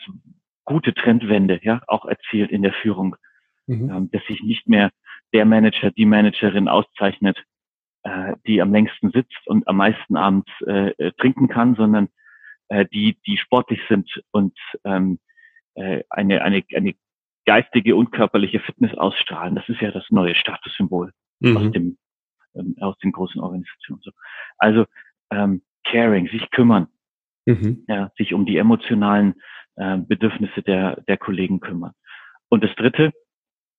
gute 0.66 0.94
Trendwende, 0.94 1.60
ja, 1.64 1.82
auch 1.88 2.06
erzielt 2.06 2.52
in 2.52 2.62
der 2.62 2.74
Führung, 2.74 3.16
mhm. 3.68 3.90
ähm, 3.90 4.12
dass 4.12 4.26
sich 4.26 4.42
nicht 4.42 4.68
mehr 4.68 4.92
der 5.34 5.46
Manager, 5.46 5.92
die 5.92 6.06
Managerin 6.06 6.68
auszeichnet, 6.68 7.44
äh, 8.08 8.36
die 8.46 8.62
am 8.62 8.72
längsten 8.72 9.12
sitzt 9.12 9.46
und 9.48 9.68
am 9.68 9.78
meisten 9.78 10.16
abends 10.16 10.50
äh, 10.66 10.92
äh, 10.92 11.12
trinken 11.14 11.50
kann, 11.50 11.76
sondern 11.76 12.08
äh, 12.70 12.86
die, 12.86 13.20
die 13.26 13.38
sportlich 13.38 13.82
sind 13.90 14.24
und 14.32 14.58
ähm, 14.86 15.20
äh, 15.76 16.04
eine, 16.10 16.42
eine, 16.42 16.64
eine 16.74 16.96
geistige 17.46 17.96
und 17.96 18.12
körperliche 18.12 18.62
Fitness 18.62 18.94
ausstrahlen. 18.98 19.56
Das 19.56 19.68
ist 19.68 19.82
ja 19.82 19.92
das 19.92 20.06
neue 20.10 20.36
Statussymbol 20.36 21.12
mhm. 21.40 21.58
aus 21.58 21.72
dem 21.72 21.98
ähm, 22.56 22.76
aus 22.80 22.98
den 23.00 23.12
großen 23.12 23.42
Organisationen. 23.42 24.02
So. 24.02 24.12
Also 24.58 24.86
ähm, 25.32 25.62
caring, 25.84 26.30
sich 26.30 26.50
kümmern, 26.52 26.88
mhm. 27.46 27.84
ja, 27.88 28.12
sich 28.18 28.34
um 28.34 28.46
die 28.46 28.58
emotionalen 28.58 29.36
äh, 29.76 29.98
Bedürfnisse 29.98 30.62
der 30.62 31.02
der 31.08 31.18
Kollegen 31.18 31.60
kümmern. 31.60 31.92
Und 32.48 32.64
das 32.64 32.74
Dritte, 32.76 33.12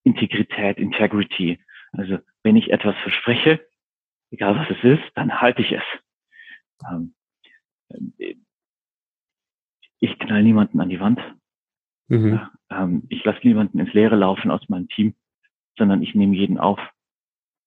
Integrität, 0.04 0.76
Integrity. 0.76 1.58
Also 1.92 2.18
wenn 2.42 2.56
ich 2.56 2.70
etwas 2.70 2.94
verspreche, 3.02 3.67
egal 4.30 4.56
was 4.56 4.70
es 4.70 4.84
ist, 4.84 5.04
dann 5.14 5.40
halte 5.40 5.62
ich 5.62 5.72
es. 5.72 5.82
Ähm, 6.90 7.14
ich 10.00 10.18
knall 10.18 10.42
niemanden 10.42 10.80
an 10.80 10.88
die 10.88 11.00
Wand. 11.00 11.20
Mhm. 12.08 12.40
Ähm, 12.70 13.02
ich 13.08 13.24
lasse 13.24 13.40
niemanden 13.42 13.78
ins 13.78 13.92
Leere 13.92 14.16
laufen 14.16 14.50
aus 14.50 14.68
meinem 14.68 14.88
Team, 14.88 15.14
sondern 15.76 16.02
ich 16.02 16.14
nehme 16.14 16.36
jeden 16.36 16.58
auf. 16.58 16.80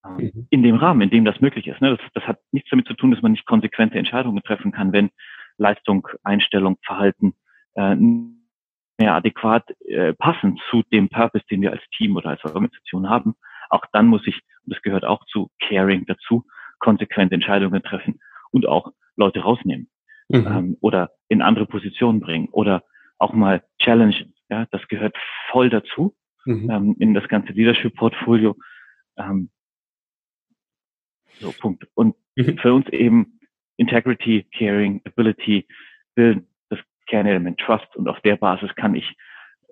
Ähm, 0.04 0.16
mhm. 0.16 0.46
In 0.50 0.62
dem 0.62 0.76
Rahmen, 0.76 1.00
in 1.02 1.10
dem 1.10 1.24
das 1.24 1.40
möglich 1.40 1.66
ist. 1.66 1.80
Ne? 1.80 1.96
Das, 1.96 2.12
das 2.14 2.24
hat 2.24 2.40
nichts 2.50 2.70
damit 2.70 2.86
zu 2.86 2.94
tun, 2.94 3.10
dass 3.10 3.22
man 3.22 3.32
nicht 3.32 3.46
konsequente 3.46 3.98
Entscheidungen 3.98 4.42
treffen 4.42 4.72
kann, 4.72 4.92
wenn 4.92 5.10
Leistung, 5.58 6.08
Einstellung, 6.22 6.78
Verhalten 6.84 7.34
äh, 7.74 7.94
mehr 7.94 9.14
adäquat 9.14 9.70
äh, 9.86 10.12
passen 10.14 10.58
zu 10.70 10.82
dem 10.92 11.08
Purpose, 11.08 11.44
den 11.50 11.62
wir 11.62 11.72
als 11.72 11.82
Team 11.96 12.16
oder 12.16 12.30
als 12.30 12.44
Organisation 12.44 13.08
haben, 13.08 13.34
auch 13.72 13.84
dann 13.92 14.06
muss 14.06 14.26
ich, 14.26 14.34
und 14.64 14.74
das 14.74 14.82
gehört 14.82 15.04
auch 15.04 15.24
zu 15.26 15.50
Caring 15.60 16.04
dazu, 16.06 16.44
konsequent 16.78 17.32
Entscheidungen 17.32 17.82
treffen 17.82 18.20
und 18.50 18.66
auch 18.66 18.92
Leute 19.16 19.40
rausnehmen 19.40 19.88
mhm. 20.28 20.46
ähm, 20.46 20.76
oder 20.80 21.12
in 21.28 21.42
andere 21.42 21.66
Positionen 21.66 22.20
bringen 22.20 22.48
oder 22.50 22.84
auch 23.18 23.32
mal 23.32 23.64
challengen. 23.78 24.34
Ja, 24.50 24.66
das 24.70 24.86
gehört 24.88 25.16
voll 25.50 25.70
dazu 25.70 26.14
mhm. 26.44 26.70
ähm, 26.70 26.96
in 26.98 27.14
das 27.14 27.26
ganze 27.28 27.52
Leadership-Portfolio. 27.52 28.56
Ähm, 29.16 29.48
so, 31.38 31.52
Punkt. 31.52 31.86
Und 31.94 32.14
mhm. 32.36 32.58
für 32.58 32.74
uns 32.74 32.88
eben 32.90 33.40
Integrity, 33.76 34.46
Caring, 34.56 35.00
Ability, 35.06 35.66
bilden 36.14 36.46
das 36.68 36.78
Kernelement 37.06 37.58
Trust 37.58 37.96
und 37.96 38.06
auf 38.06 38.20
der 38.20 38.36
Basis 38.36 38.74
kann 38.74 38.94
ich 38.94 39.16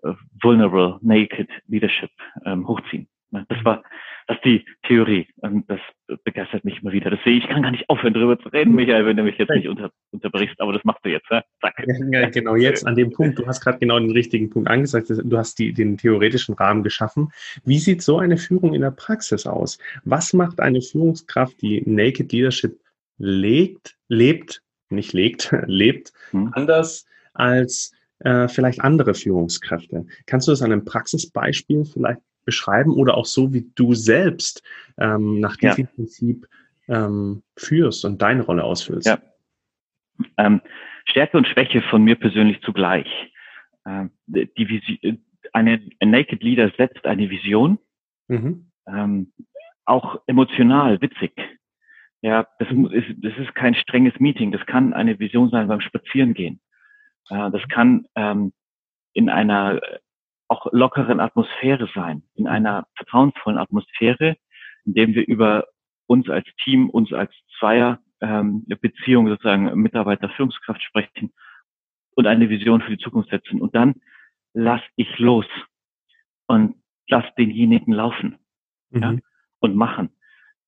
äh, 0.03 0.15
Vulnerable, 0.41 0.99
Naked 1.03 1.51
Leadership 1.67 2.11
ähm, 2.47 2.67
hochziehen. 2.67 3.10
Das 3.31 3.65
war, 3.65 3.83
das 4.27 4.37
ist 4.39 4.45
die 4.45 4.65
Theorie. 4.87 5.29
Und 5.37 5.69
das 5.69 5.81
begeistert 6.25 6.65
mich 6.65 6.83
immer 6.83 6.93
wieder. 6.93 7.11
Das 7.11 7.21
sehe 7.25 7.39
ich, 7.39 7.49
kann 7.49 7.63
gar 7.63 7.71
nicht 7.71 7.89
aufhören, 7.89 8.15
darüber 8.15 8.39
zu 8.39 8.49
reden, 8.49 8.75
Michael, 8.75 9.07
wenn 9.07 9.17
du 9.17 9.23
mich 9.23 9.39
jetzt 9.39 9.51
nicht 9.51 9.69
unter, 9.69 9.91
unterbrichst, 10.11 10.61
aber 10.61 10.73
das 10.73 10.85
machst 10.85 11.05
du 11.05 11.11
jetzt, 11.11 11.29
ja? 11.31 11.43
Zack. 11.61 11.75
Ja, 12.11 12.29
genau, 12.29 12.57
jetzt 12.57 12.87
an 12.87 12.95
dem 12.95 13.11
Punkt. 13.13 13.39
Du 13.39 13.47
hast 13.47 13.61
gerade 13.61 13.79
genau 13.79 13.99
den 13.99 14.11
richtigen 14.11 14.51
Punkt 14.51 14.69
angesagt. 14.69 15.09
Du 15.11 15.39
hast 15.39 15.59
die, 15.59 15.73
den 15.73 15.97
theoretischen 15.97 16.55
Rahmen 16.55 16.83
geschaffen. 16.83 17.33
Wie 17.65 17.79
sieht 17.79 18.03
so 18.03 18.19
eine 18.19 18.37
Führung 18.37 18.75
in 18.75 18.83
der 18.83 18.91
Praxis 18.91 19.47
aus? 19.47 19.79
Was 20.05 20.33
macht 20.33 20.61
eine 20.61 20.81
Führungskraft, 20.81 21.61
die 21.63 21.83
Naked 21.87 22.33
Leadership 22.33 22.81
legt, 23.19 23.97
lebt, 24.09 24.63
nicht 24.91 25.13
legt, 25.13 25.55
lebt, 25.67 26.13
hm. 26.31 26.53
anders 26.55 27.07
als 27.35 27.93
äh, 28.21 28.49
vielleicht 28.49 28.81
andere 28.81 29.15
Führungskräfte? 29.15 30.07
Kannst 30.27 30.49
du 30.49 30.53
das 30.53 30.63
an 30.63 30.73
einem 30.73 30.85
Praxisbeispiel 30.85 31.85
vielleicht 31.85 32.21
beschreiben 32.51 32.93
oder 32.93 33.17
auch 33.17 33.27
so, 33.27 33.53
wie 33.55 33.71
du 33.77 33.95
selbst 33.95 34.63
ähm, 34.99 35.39
nach 35.39 35.57
diesem 35.57 35.85
ja. 35.85 35.91
Prinzip 35.95 36.49
ähm, 36.89 37.43
führst 37.57 38.05
und 38.05 38.21
deine 38.21 38.43
Rolle 38.43 38.65
ausfüllst? 38.65 39.07
Ja. 39.07 39.19
Ähm, 40.37 40.61
Stärke 41.07 41.37
und 41.37 41.47
Schwäche 41.47 41.81
von 41.83 42.03
mir 42.03 42.17
persönlich 42.17 42.61
zugleich. 42.63 43.07
Ähm, 43.87 44.11
die 44.27 44.69
Vision, 44.69 45.25
eine, 45.53 45.81
ein 46.01 46.11
Naked 46.11 46.43
Leader 46.43 46.73
setzt 46.77 47.07
eine 47.07 47.31
Vision, 47.31 47.79
mhm. 48.27 48.71
ähm, 48.89 49.33
auch 49.85 50.21
emotional, 50.27 51.01
witzig. 51.01 51.33
Ja, 52.23 52.49
das 52.59 52.69
ist, 52.69 53.25
das 53.25 53.33
ist 53.39 53.55
kein 53.55 53.75
strenges 53.75 54.19
Meeting. 54.19 54.53
Das 54.53 54.67
kann 54.67 54.93
eine 54.93 55.19
Vision 55.19 55.51
sein 55.51 55.69
beim 55.69 55.81
Spazierengehen. 55.81 56.61
Äh, 57.31 57.51
das 57.53 57.63
kann 57.69 58.07
ähm, 58.17 58.53
in 59.13 59.31
einer 59.31 59.81
auch 60.51 60.67
lockeren 60.73 61.21
Atmosphäre 61.21 61.89
sein, 61.95 62.25
in 62.35 62.49
einer 62.49 62.87
vertrauensvollen 62.97 63.59
Atmosphäre, 63.59 64.37
in 64.85 64.95
dem 64.95 65.15
wir 65.15 65.27
über 65.27 65.69
uns 66.07 66.29
als 66.29 66.47
Team, 66.65 66.91
uns 66.91 67.13
als 67.13 67.33
Zweier 67.59 68.01
ähm, 68.21 68.67
Beziehung 68.67 69.29
sozusagen 69.29 69.73
Mitarbeiter, 69.81 70.29
Führungskraft 70.31 70.83
sprechen 70.83 71.33
und 72.17 72.27
eine 72.27 72.51
Vision 72.51 72.83
für 72.83 72.91
die 72.91 73.03
Zukunft 73.03 73.31
setzen. 73.31 73.61
Und 73.61 73.77
dann 73.77 73.95
lass 74.53 74.83
ich 74.97 75.19
los 75.21 75.47
und 76.49 76.75
lass 77.09 77.25
denjenigen 77.37 77.95
laufen 77.95 78.39
mhm. 78.91 79.03
ja, 79.03 79.17
und 79.61 79.77
machen 79.77 80.11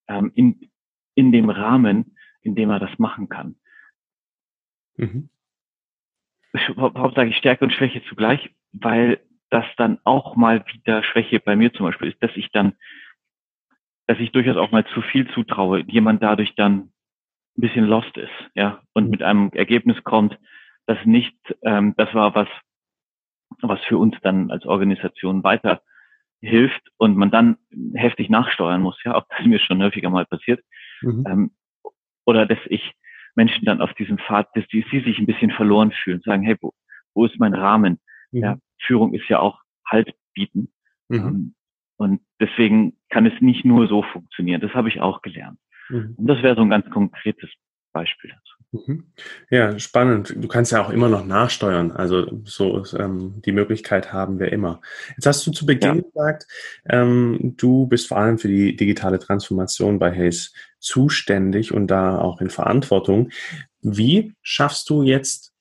ähm, 0.06 0.30
in, 0.36 0.70
in 1.16 1.32
dem 1.32 1.50
Rahmen, 1.50 2.16
in 2.40 2.54
dem 2.54 2.70
er 2.70 2.78
das 2.78 2.96
machen 3.00 3.28
kann. 3.28 3.56
Mhm. 4.96 5.28
Warum 6.76 7.14
sage 7.14 7.30
ich 7.30 7.36
Stärke 7.36 7.64
und 7.64 7.72
Schwäche 7.72 8.04
zugleich? 8.04 8.54
Weil 8.72 9.20
dass 9.52 9.66
dann 9.76 9.98
auch 10.04 10.34
mal 10.34 10.64
wieder 10.72 11.02
Schwäche 11.02 11.38
bei 11.38 11.56
mir 11.56 11.74
zum 11.74 11.84
Beispiel 11.84 12.08
ist, 12.08 12.22
dass 12.22 12.34
ich 12.36 12.50
dann, 12.52 12.72
dass 14.06 14.18
ich 14.18 14.32
durchaus 14.32 14.56
auch 14.56 14.72
mal 14.72 14.86
zu 14.86 15.02
viel 15.02 15.30
zutraue, 15.32 15.84
jemand 15.86 16.22
dadurch 16.22 16.54
dann 16.54 16.74
ein 16.78 17.60
bisschen 17.60 17.84
lost 17.84 18.16
ist, 18.16 18.32
ja, 18.54 18.80
und 18.94 19.10
mit 19.10 19.22
einem 19.22 19.50
Ergebnis 19.52 20.02
kommt, 20.04 20.38
das 20.86 20.96
nicht 21.04 21.36
ähm, 21.60 21.92
das 21.98 22.14
war, 22.14 22.34
was, 22.34 22.48
was 23.60 23.78
für 23.84 23.98
uns 23.98 24.16
dann 24.22 24.50
als 24.50 24.64
Organisation 24.64 25.44
weiter 25.44 25.82
hilft 26.40 26.82
und 26.96 27.18
man 27.18 27.30
dann 27.30 27.58
heftig 27.94 28.30
nachsteuern 28.30 28.80
muss, 28.80 28.98
ja, 29.04 29.14
auch 29.14 29.26
das 29.28 29.44
mir 29.44 29.60
schon 29.60 29.82
häufiger 29.82 30.08
mal 30.08 30.24
passiert. 30.24 30.64
Mhm. 31.02 31.24
Ähm, 31.28 31.50
oder 32.24 32.46
dass 32.46 32.58
ich 32.66 32.94
Menschen 33.34 33.66
dann 33.66 33.82
auf 33.82 33.92
diesem 33.94 34.16
Pfad, 34.16 34.48
dass 34.56 34.66
die, 34.68 34.82
sie 34.90 35.00
sich 35.00 35.18
ein 35.18 35.26
bisschen 35.26 35.50
verloren 35.50 35.92
fühlen, 35.92 36.22
sagen, 36.24 36.42
hey, 36.42 36.56
wo, 36.58 36.72
wo 37.12 37.26
ist 37.26 37.38
mein 37.38 37.52
Rahmen? 37.52 38.00
Mhm. 38.30 38.42
Ja, 38.42 38.58
Führung 38.86 39.14
ist 39.14 39.28
ja 39.28 39.40
auch 39.40 39.60
Halt 39.84 40.14
bieten. 40.34 40.72
Mhm. 41.08 41.18
Ähm, 41.18 41.54
und 41.96 42.20
deswegen 42.40 42.96
kann 43.10 43.26
es 43.26 43.40
nicht 43.40 43.64
nur 43.64 43.86
so 43.86 44.02
funktionieren. 44.02 44.60
Das 44.60 44.72
habe 44.72 44.88
ich 44.88 45.00
auch 45.00 45.22
gelernt. 45.22 45.58
Mhm. 45.88 46.14
Und 46.16 46.26
das 46.26 46.42
wäre 46.42 46.56
so 46.56 46.62
ein 46.62 46.70
ganz 46.70 46.88
konkretes 46.90 47.50
Beispiel 47.92 48.30
dazu. 48.30 48.86
Mhm. 48.86 49.12
Ja, 49.50 49.78
spannend. 49.78 50.34
Du 50.36 50.48
kannst 50.48 50.72
ja 50.72 50.82
auch 50.82 50.90
immer 50.90 51.08
noch 51.08 51.26
nachsteuern. 51.26 51.92
Also 51.92 52.40
so 52.44 52.84
ähm, 52.96 53.42
die 53.44 53.52
Möglichkeit 53.52 54.12
haben 54.12 54.38
wir 54.38 54.50
immer. 54.50 54.80
Jetzt 55.10 55.26
hast 55.26 55.46
du 55.46 55.50
zu 55.50 55.66
Beginn 55.66 55.96
ja. 55.96 56.02
gesagt, 56.02 56.46
ähm, 56.88 57.54
du 57.58 57.86
bist 57.86 58.08
vor 58.08 58.16
allem 58.16 58.38
für 58.38 58.48
die 58.48 58.74
digitale 58.74 59.18
Transformation 59.18 59.98
bei 59.98 60.10
Hayes 60.10 60.54
zuständig 60.78 61.72
und 61.72 61.88
da 61.88 62.18
auch 62.18 62.40
in 62.40 62.48
Verantwortung. 62.48 63.30
Wie 63.82 64.32
schaffst 64.40 64.88
du 64.88 65.02
jetzt 65.02 65.51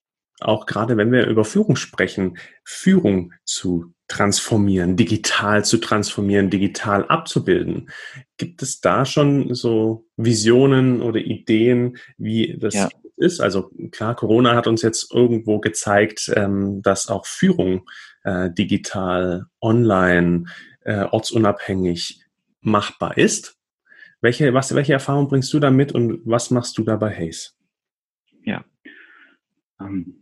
auch 0.41 0.65
gerade 0.65 0.98
wenn 0.98 1.12
wir 1.12 1.27
über 1.27 1.45
Führung 1.45 1.75
sprechen, 1.75 2.38
Führung 2.63 3.33
zu 3.45 3.93
transformieren, 4.07 4.98
digital 4.98 5.63
zu 5.63 5.77
transformieren, 5.77 6.50
digital 6.50 7.05
abzubilden. 7.05 7.89
Gibt 8.38 8.62
es 8.62 8.81
da 8.81 9.05
schon 9.05 9.53
so 9.53 10.05
Visionen 10.17 11.01
oder 11.01 11.19
Ideen, 11.19 11.98
wie 12.17 12.57
das 12.60 12.74
ja. 12.74 12.89
ist? 13.15 13.39
Also 13.39 13.71
klar, 13.91 14.15
Corona 14.15 14.55
hat 14.55 14.67
uns 14.67 14.81
jetzt 14.81 15.13
irgendwo 15.13 15.60
gezeigt, 15.60 16.29
ähm, 16.36 16.81
dass 16.81 17.07
auch 17.07 17.25
Führung 17.25 17.89
äh, 18.24 18.50
digital, 18.51 19.45
online, 19.62 20.45
äh, 20.81 21.03
ortsunabhängig 21.03 22.21
machbar 22.60 23.17
ist. 23.17 23.57
Welche, 24.19 24.53
was, 24.53 24.75
welche 24.75 24.93
Erfahrung 24.93 25.29
bringst 25.29 25.53
du 25.53 25.60
da 25.60 25.71
mit 25.71 25.93
und 25.93 26.21
was 26.25 26.51
machst 26.51 26.77
du 26.77 26.83
da 26.83 26.98
bei 26.98 27.15
Hayes? 27.15 27.55
Ja. 28.43 28.65
Ähm 29.79 30.17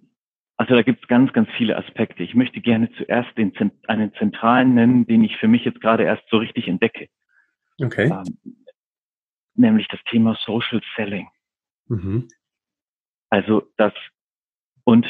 also 0.60 0.76
da 0.76 0.82
gibt 0.82 1.02
es 1.02 1.08
ganz, 1.08 1.32
ganz 1.32 1.48
viele 1.56 1.78
Aspekte. 1.78 2.22
Ich 2.22 2.36
möchte 2.36 2.60
gerne 2.60 2.92
zuerst 2.98 3.30
den, 3.38 3.54
einen 3.88 4.14
zentralen 4.16 4.74
nennen, 4.74 5.08
den 5.08 5.24
ich 5.24 5.38
für 5.38 5.48
mich 5.48 5.64
jetzt 5.64 5.80
gerade 5.80 6.04
erst 6.04 6.24
so 6.30 6.36
richtig 6.36 6.68
entdecke. 6.68 7.08
Okay. 7.82 8.12
Ähm, 8.12 8.58
nämlich 9.56 9.88
das 9.88 10.04
Thema 10.04 10.38
Social 10.46 10.82
Selling. 10.98 11.30
Mhm. 11.88 12.28
Also 13.30 13.72
das 13.78 13.94
und 14.84 15.06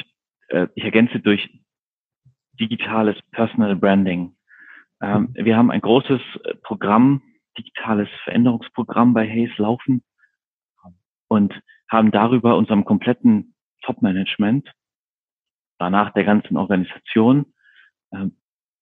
äh, 0.49 0.67
ich 0.75 0.83
ergänze 0.83 1.19
durch 1.19 1.49
digitales 2.59 3.17
Personal 3.31 3.75
Branding. 3.75 4.35
Ähm, 5.01 5.33
mhm. 5.35 5.45
Wir 5.45 5.57
haben 5.57 5.71
ein 5.71 5.81
großes 5.81 6.21
äh, 6.43 6.55
Programm, 6.61 7.23
digitales 7.57 8.09
Veränderungsprogramm 8.23 9.15
bei 9.15 9.27
Hayes 9.27 9.57
laufen 9.57 10.03
und 11.27 11.59
haben 11.89 12.11
darüber 12.11 12.55
unserem 12.55 12.85
kompletten 12.85 13.55
Top-Management 13.81 14.71
danach 15.79 16.13
der 16.13 16.23
ganzen 16.25 16.57
Organisation 16.57 17.53
äh, 18.11 18.27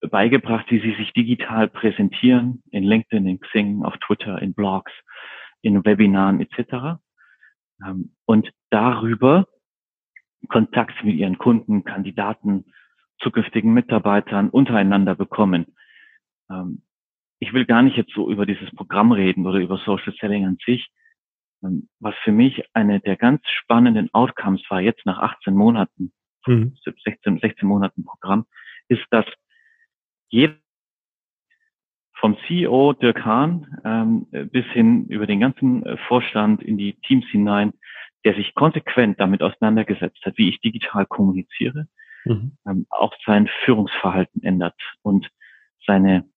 beigebracht, 0.09 0.65
wie 0.69 0.79
sie 0.79 0.95
sich 0.95 1.13
digital 1.13 1.67
präsentieren, 1.67 2.61
in 2.71 2.83
LinkedIn, 2.83 3.27
in 3.27 3.39
Xing, 3.39 3.83
auf 3.83 3.97
Twitter, 3.97 4.41
in 4.41 4.53
Blogs, 4.53 4.91
in 5.61 5.83
Webinaren 5.85 6.41
etc. 6.41 6.99
Ähm, 7.85 8.15
und 8.25 8.51
darüber 8.69 9.47
Kontakt 10.49 11.03
mit 11.03 11.15
ihren 11.15 11.37
Kunden, 11.37 11.83
Kandidaten, 11.83 12.65
zukünftigen 13.19 13.73
Mitarbeitern 13.73 14.49
untereinander 14.49 15.15
bekommen. 15.15 15.75
Ähm, 16.49 16.83
ich 17.39 17.53
will 17.53 17.65
gar 17.65 17.81
nicht 17.81 17.97
jetzt 17.97 18.13
so 18.13 18.29
über 18.29 18.45
dieses 18.45 18.69
Programm 18.75 19.11
reden 19.11 19.45
oder 19.45 19.59
über 19.59 19.77
Social 19.77 20.13
Selling 20.19 20.45
an 20.45 20.57
sich. 20.65 20.89
Ähm, 21.63 21.89
was 21.99 22.15
für 22.23 22.31
mich 22.31 22.63
eine 22.73 22.99
der 22.99 23.15
ganz 23.15 23.41
spannenden 23.47 24.13
Outcomes 24.13 24.63
war, 24.69 24.81
jetzt 24.81 25.05
nach 25.05 25.19
18 25.19 25.55
Monaten, 25.55 26.11
mhm. 26.47 26.75
16, 27.03 27.39
16 27.39 27.67
Monaten 27.67 28.03
Programm, 28.05 28.45
ist, 28.87 29.05
dass 29.11 29.25
jeder 30.29 30.55
vom 32.19 32.37
CEO 32.47 32.93
Dirk 32.93 33.23
Hahn 33.25 33.79
ähm, 33.83 34.27
bis 34.51 34.65
hin 34.67 35.05
über 35.07 35.27
den 35.27 35.39
ganzen 35.39 35.85
äh, 35.85 35.97
Vorstand 36.07 36.63
in 36.63 36.77
die 36.77 36.93
Teams 37.01 37.25
hinein, 37.27 37.73
der 38.25 38.33
sich 38.35 38.55
konsequent 38.55 39.19
damit 39.19 39.41
auseinandergesetzt 39.43 40.19
hat, 40.25 40.37
wie 40.37 40.49
ich 40.49 40.59
digital 40.59 41.05
kommuniziere, 41.05 41.87
mhm. 42.25 42.57
ähm, 42.67 42.87
auch 42.89 43.13
sein 43.25 43.47
Führungsverhalten 43.63 44.43
ändert 44.43 44.75
und 45.03 45.29
seine 45.85 46.27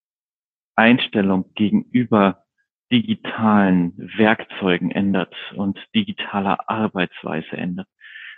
Einstellung 0.76 1.52
gegenüber 1.54 2.44
digitalen 2.92 3.92
Werkzeugen 4.16 4.90
ändert 4.90 5.34
und 5.54 5.78
digitaler 5.94 6.68
Arbeitsweise 6.68 7.56
ändert 7.56 7.88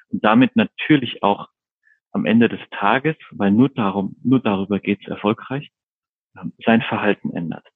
und 0.09 0.25
damit 0.25 0.57
natürlich 0.57 1.23
auch 1.23 1.49
am 2.13 2.27
Ende 2.27 2.49
des 2.49 2.61
Tages, 2.71 3.17
weil 3.31 3.51
nur 3.51 3.69
darum, 3.69 4.17
nur 4.23 4.41
darüber 4.41 4.79
geht 4.79 5.01
es 5.03 5.09
erfolgreich, 5.09 5.71
ähm, 6.39 6.53
sein 6.65 6.83
Verhalten 6.83 7.35
ändert. 7.35 7.67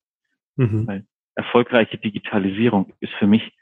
Mhm. 0.57 0.87
Weil 0.87 1.07
erfolgreiche 1.35 1.99
Digitalisierung 1.99 2.93
ist 3.01 3.13
für 3.15 3.27
mich 3.27 3.53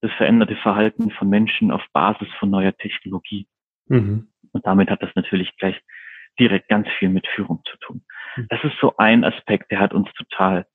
das 0.00 0.12
veränderte 0.12 0.56
Verhalten 0.56 1.10
von 1.10 1.28
Menschen 1.28 1.70
auf 1.70 1.82
Basis 1.92 2.28
von 2.38 2.50
neuer 2.50 2.76
Technologie. 2.76 3.48
Mhm. 3.86 4.28
Und 4.52 4.66
damit 4.66 4.90
hat 4.90 5.02
das 5.02 5.10
natürlich 5.14 5.56
gleich 5.56 5.80
direkt 6.38 6.68
ganz 6.68 6.88
viel 6.98 7.08
mit 7.08 7.26
Führung 7.26 7.62
zu 7.68 7.76
tun. 7.78 8.04
Mhm. 8.36 8.46
Das 8.48 8.62
ist 8.64 8.78
so 8.80 8.96
ein 8.96 9.24
Aspekt, 9.24 9.70
der 9.70 9.80
hat 9.80 9.92
uns 9.92 10.08
total 10.14 10.66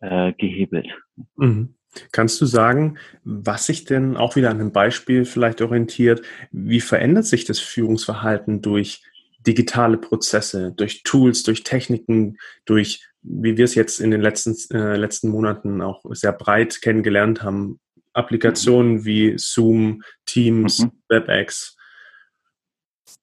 äh, 0.00 0.32
gehebelt. 0.32 0.88
Mhm. 1.36 1.77
Kannst 2.12 2.40
du 2.40 2.46
sagen, 2.46 2.98
was 3.24 3.66
sich 3.66 3.84
denn 3.84 4.16
auch 4.16 4.36
wieder 4.36 4.50
an 4.50 4.60
einem 4.60 4.72
Beispiel 4.72 5.24
vielleicht 5.24 5.62
orientiert, 5.62 6.22
wie 6.52 6.80
verändert 6.80 7.26
sich 7.26 7.44
das 7.44 7.58
Führungsverhalten 7.58 8.62
durch 8.62 9.02
digitale 9.46 9.96
Prozesse, 9.96 10.72
durch 10.76 11.02
Tools, 11.02 11.42
durch 11.42 11.62
Techniken, 11.62 12.38
durch, 12.64 13.06
wie 13.22 13.56
wir 13.56 13.64
es 13.64 13.74
jetzt 13.74 14.00
in 14.00 14.10
den 14.10 14.20
letzten, 14.20 14.54
äh, 14.74 14.96
letzten 14.96 15.30
Monaten 15.30 15.80
auch 15.80 16.04
sehr 16.10 16.32
breit 16.32 16.82
kennengelernt 16.82 17.42
haben, 17.42 17.80
Applikationen 18.12 18.94
mhm. 18.94 19.04
wie 19.04 19.38
Zoom, 19.38 20.02
Teams, 20.26 20.80
mhm. 20.80 20.92
WebEx. 21.08 21.76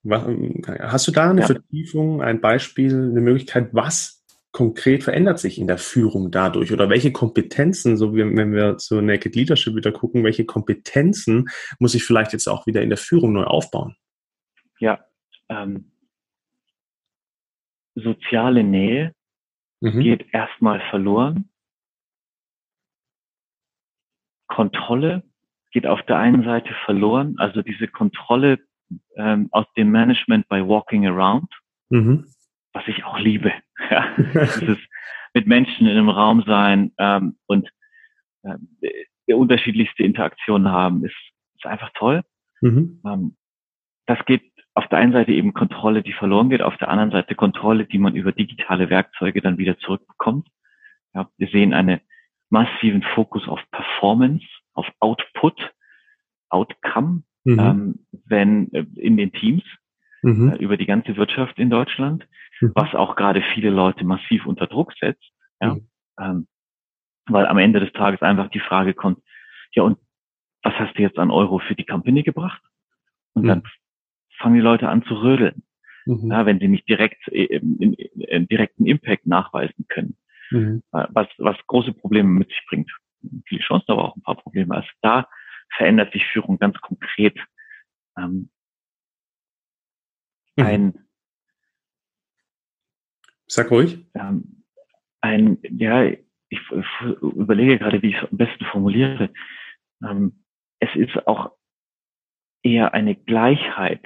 Hast 0.08 1.08
du 1.08 1.12
da 1.12 1.30
eine 1.30 1.40
ja. 1.40 1.46
Vertiefung, 1.46 2.22
ein 2.22 2.40
Beispiel, 2.40 2.94
eine 2.94 3.20
Möglichkeit, 3.20 3.70
was 3.72 4.15
konkret 4.56 5.04
verändert 5.04 5.38
sich 5.38 5.58
in 5.58 5.66
der 5.66 5.76
Führung 5.76 6.30
dadurch? 6.30 6.72
Oder 6.72 6.88
welche 6.88 7.12
Kompetenzen, 7.12 7.98
so 7.98 8.14
wie 8.14 8.20
wenn 8.20 8.54
wir 8.54 8.78
zu 8.78 9.02
Naked 9.02 9.36
Leadership 9.36 9.76
wieder 9.76 9.92
gucken, 9.92 10.24
welche 10.24 10.46
Kompetenzen 10.46 11.50
muss 11.78 11.94
ich 11.94 12.04
vielleicht 12.04 12.32
jetzt 12.32 12.48
auch 12.48 12.66
wieder 12.66 12.80
in 12.80 12.88
der 12.88 12.96
Führung 12.96 13.34
neu 13.34 13.44
aufbauen? 13.44 13.96
Ja, 14.78 15.04
ähm, 15.50 15.92
soziale 17.94 18.64
Nähe 18.64 19.14
mhm. 19.82 20.00
geht 20.00 20.24
erstmal 20.32 20.80
verloren. 20.88 21.50
Kontrolle 24.48 25.22
geht 25.70 25.86
auf 25.86 26.00
der 26.04 26.16
einen 26.16 26.44
Seite 26.44 26.74
verloren, 26.86 27.34
also 27.36 27.60
diese 27.60 27.88
Kontrolle 27.88 28.58
ähm, 29.16 29.50
aus 29.50 29.66
dem 29.76 29.90
Management 29.90 30.48
bei 30.48 30.66
Walking 30.66 31.06
Around, 31.06 31.52
mhm. 31.90 32.26
Was 32.76 32.86
ich 32.88 33.04
auch 33.04 33.18
liebe. 33.18 33.52
Ja, 33.90 34.06
dieses 34.16 34.78
mit 35.34 35.46
Menschen 35.46 35.86
in 35.86 35.92
einem 35.92 36.08
Raum 36.08 36.42
sein 36.46 36.92
ähm, 36.98 37.36
und 37.46 37.68
äh, 38.42 39.34
unterschiedlichste 39.34 40.02
Interaktionen 40.02 40.72
haben, 40.72 41.04
ist, 41.04 41.14
ist 41.56 41.66
einfach 41.66 41.90
toll. 41.94 42.22
Mhm. 42.62 43.00
Ähm, 43.04 43.36
das 44.06 44.18
geht 44.24 44.50
auf 44.74 44.88
der 44.88 44.98
einen 44.98 45.12
Seite 45.12 45.32
eben 45.32 45.52
Kontrolle, 45.52 46.02
die 46.02 46.14
verloren 46.14 46.48
geht, 46.48 46.62
auf 46.62 46.76
der 46.78 46.88
anderen 46.88 47.10
Seite 47.10 47.34
Kontrolle, 47.34 47.84
die 47.84 47.98
man 47.98 48.16
über 48.16 48.32
digitale 48.32 48.88
Werkzeuge 48.88 49.42
dann 49.42 49.58
wieder 49.58 49.78
zurückbekommt. 49.78 50.48
Ja, 51.14 51.28
wir 51.36 51.48
sehen 51.48 51.74
einen 51.74 52.00
massiven 52.48 53.02
Fokus 53.14 53.46
auf 53.46 53.60
Performance, 53.70 54.46
auf 54.72 54.86
Output, 55.00 55.72
Outcome, 56.48 57.22
mhm. 57.44 57.58
ähm, 57.58 58.06
wenn 58.26 58.72
äh, 58.72 58.86
in 58.96 59.16
den 59.16 59.32
Teams 59.32 59.64
mhm. 60.22 60.52
äh, 60.52 60.56
über 60.56 60.76
die 60.76 60.86
ganze 60.86 61.16
Wirtschaft 61.16 61.58
in 61.58 61.70
Deutschland, 61.70 62.26
mhm. 62.60 62.72
was 62.74 62.94
auch 62.94 63.16
gerade 63.16 63.42
viele 63.54 63.70
Leute 63.70 64.04
massiv 64.04 64.46
unter 64.46 64.66
Druck 64.66 64.92
setzt. 64.98 65.30
Ja? 65.60 65.74
Mhm. 65.74 65.88
Ähm, 66.18 66.48
weil 67.28 67.46
am 67.46 67.58
Ende 67.58 67.80
des 67.80 67.92
Tages 67.92 68.22
einfach 68.22 68.48
die 68.50 68.60
Frage 68.60 68.94
kommt, 68.94 69.18
ja 69.72 69.82
und 69.82 69.98
was 70.62 70.74
hast 70.74 70.96
du 70.98 71.02
jetzt 71.02 71.18
an 71.18 71.30
Euro 71.30 71.58
für 71.58 71.74
die 71.74 71.86
Company 71.86 72.22
gebracht? 72.22 72.62
Und 73.34 73.44
mhm. 73.44 73.48
dann 73.48 73.62
fangen 74.38 74.54
die 74.54 74.60
Leute 74.60 74.88
an 74.88 75.04
zu 75.04 75.14
rödeln, 75.14 75.62
mhm. 76.06 76.30
ja, 76.30 76.46
wenn 76.46 76.58
sie 76.58 76.68
nicht 76.68 76.88
direkt 76.88 77.28
äh, 77.28 77.44
in, 77.44 77.78
in, 77.80 77.94
in 77.94 78.48
direkten 78.48 78.86
Impact 78.86 79.26
nachweisen 79.26 79.86
können, 79.88 80.16
mhm. 80.50 80.82
Äh, 80.92 81.06
was, 81.10 81.28
was 81.38 81.56
große 81.66 81.92
Probleme 81.92 82.28
mit 82.28 82.48
sich 82.48 82.64
bringt. 82.68 82.90
Viele 83.46 83.62
Chancen, 83.62 83.90
aber 83.90 84.04
auch 84.04 84.16
ein 84.16 84.22
paar 84.22 84.36
Probleme. 84.36 84.74
Also 84.74 84.88
da 85.02 85.28
verändert 85.76 86.12
sich 86.12 86.24
Führung 86.26 86.58
ganz 86.58 86.80
konkret. 86.80 87.38
Ähm, 88.18 88.50
ein 90.56 91.05
Sag 93.46 93.70
ruhig. 93.70 94.06
Ähm, 94.14 94.64
ein, 95.20 95.58
ja, 95.62 96.04
ich, 96.04 96.60
überlege 97.20 97.78
gerade, 97.78 98.02
wie 98.02 98.10
ich 98.10 98.16
es 98.16 98.30
am 98.30 98.36
besten 98.36 98.64
formuliere. 98.66 99.30
Ähm, 100.02 100.44
es 100.78 100.94
ist 100.94 101.26
auch 101.26 101.52
eher 102.62 102.94
eine 102.94 103.14
Gleichheit. 103.14 104.04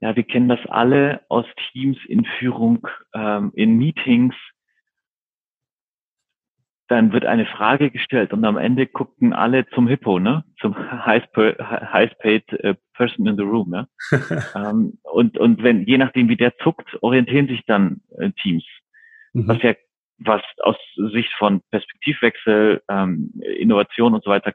Ja, 0.00 0.14
wir 0.14 0.24
kennen 0.24 0.48
das 0.48 0.60
alle 0.66 1.24
aus 1.28 1.46
Teams 1.72 1.98
in 2.06 2.24
Führung, 2.38 2.86
ähm, 3.14 3.52
in 3.54 3.78
Meetings, 3.78 4.34
dann 6.88 7.12
wird 7.12 7.24
eine 7.24 7.46
Frage 7.46 7.90
gestellt 7.90 8.32
und 8.32 8.44
am 8.44 8.56
Ende 8.56 8.86
gucken 8.86 9.32
alle 9.32 9.66
zum 9.70 9.88
Hippo, 9.88 10.18
ne? 10.18 10.44
Zum 10.60 10.76
highest 11.06 11.32
paid 11.32 12.52
äh, 12.52 12.76
person 12.96 13.26
in 13.26 13.36
the 13.36 13.42
room, 13.42 13.70
ne? 13.70 13.88
ähm, 14.54 14.98
und, 15.02 15.38
und 15.38 15.62
wenn, 15.62 15.84
je 15.84 15.98
nachdem 15.98 16.28
wie 16.28 16.36
der 16.36 16.56
zuckt, 16.58 16.86
orientieren 17.02 17.48
sich 17.48 17.64
dann 17.66 18.00
äh, 18.18 18.30
Teams. 18.42 18.64
Mhm. 19.32 19.48
Was 19.48 19.62
ja, 19.62 19.74
was 20.18 20.42
aus 20.62 20.76
Sicht 21.12 21.32
von 21.38 21.62
Perspektivwechsel, 21.70 22.82
ähm, 22.88 23.32
Innovation 23.58 24.14
und 24.14 24.24
so 24.24 24.30
weiter 24.30 24.54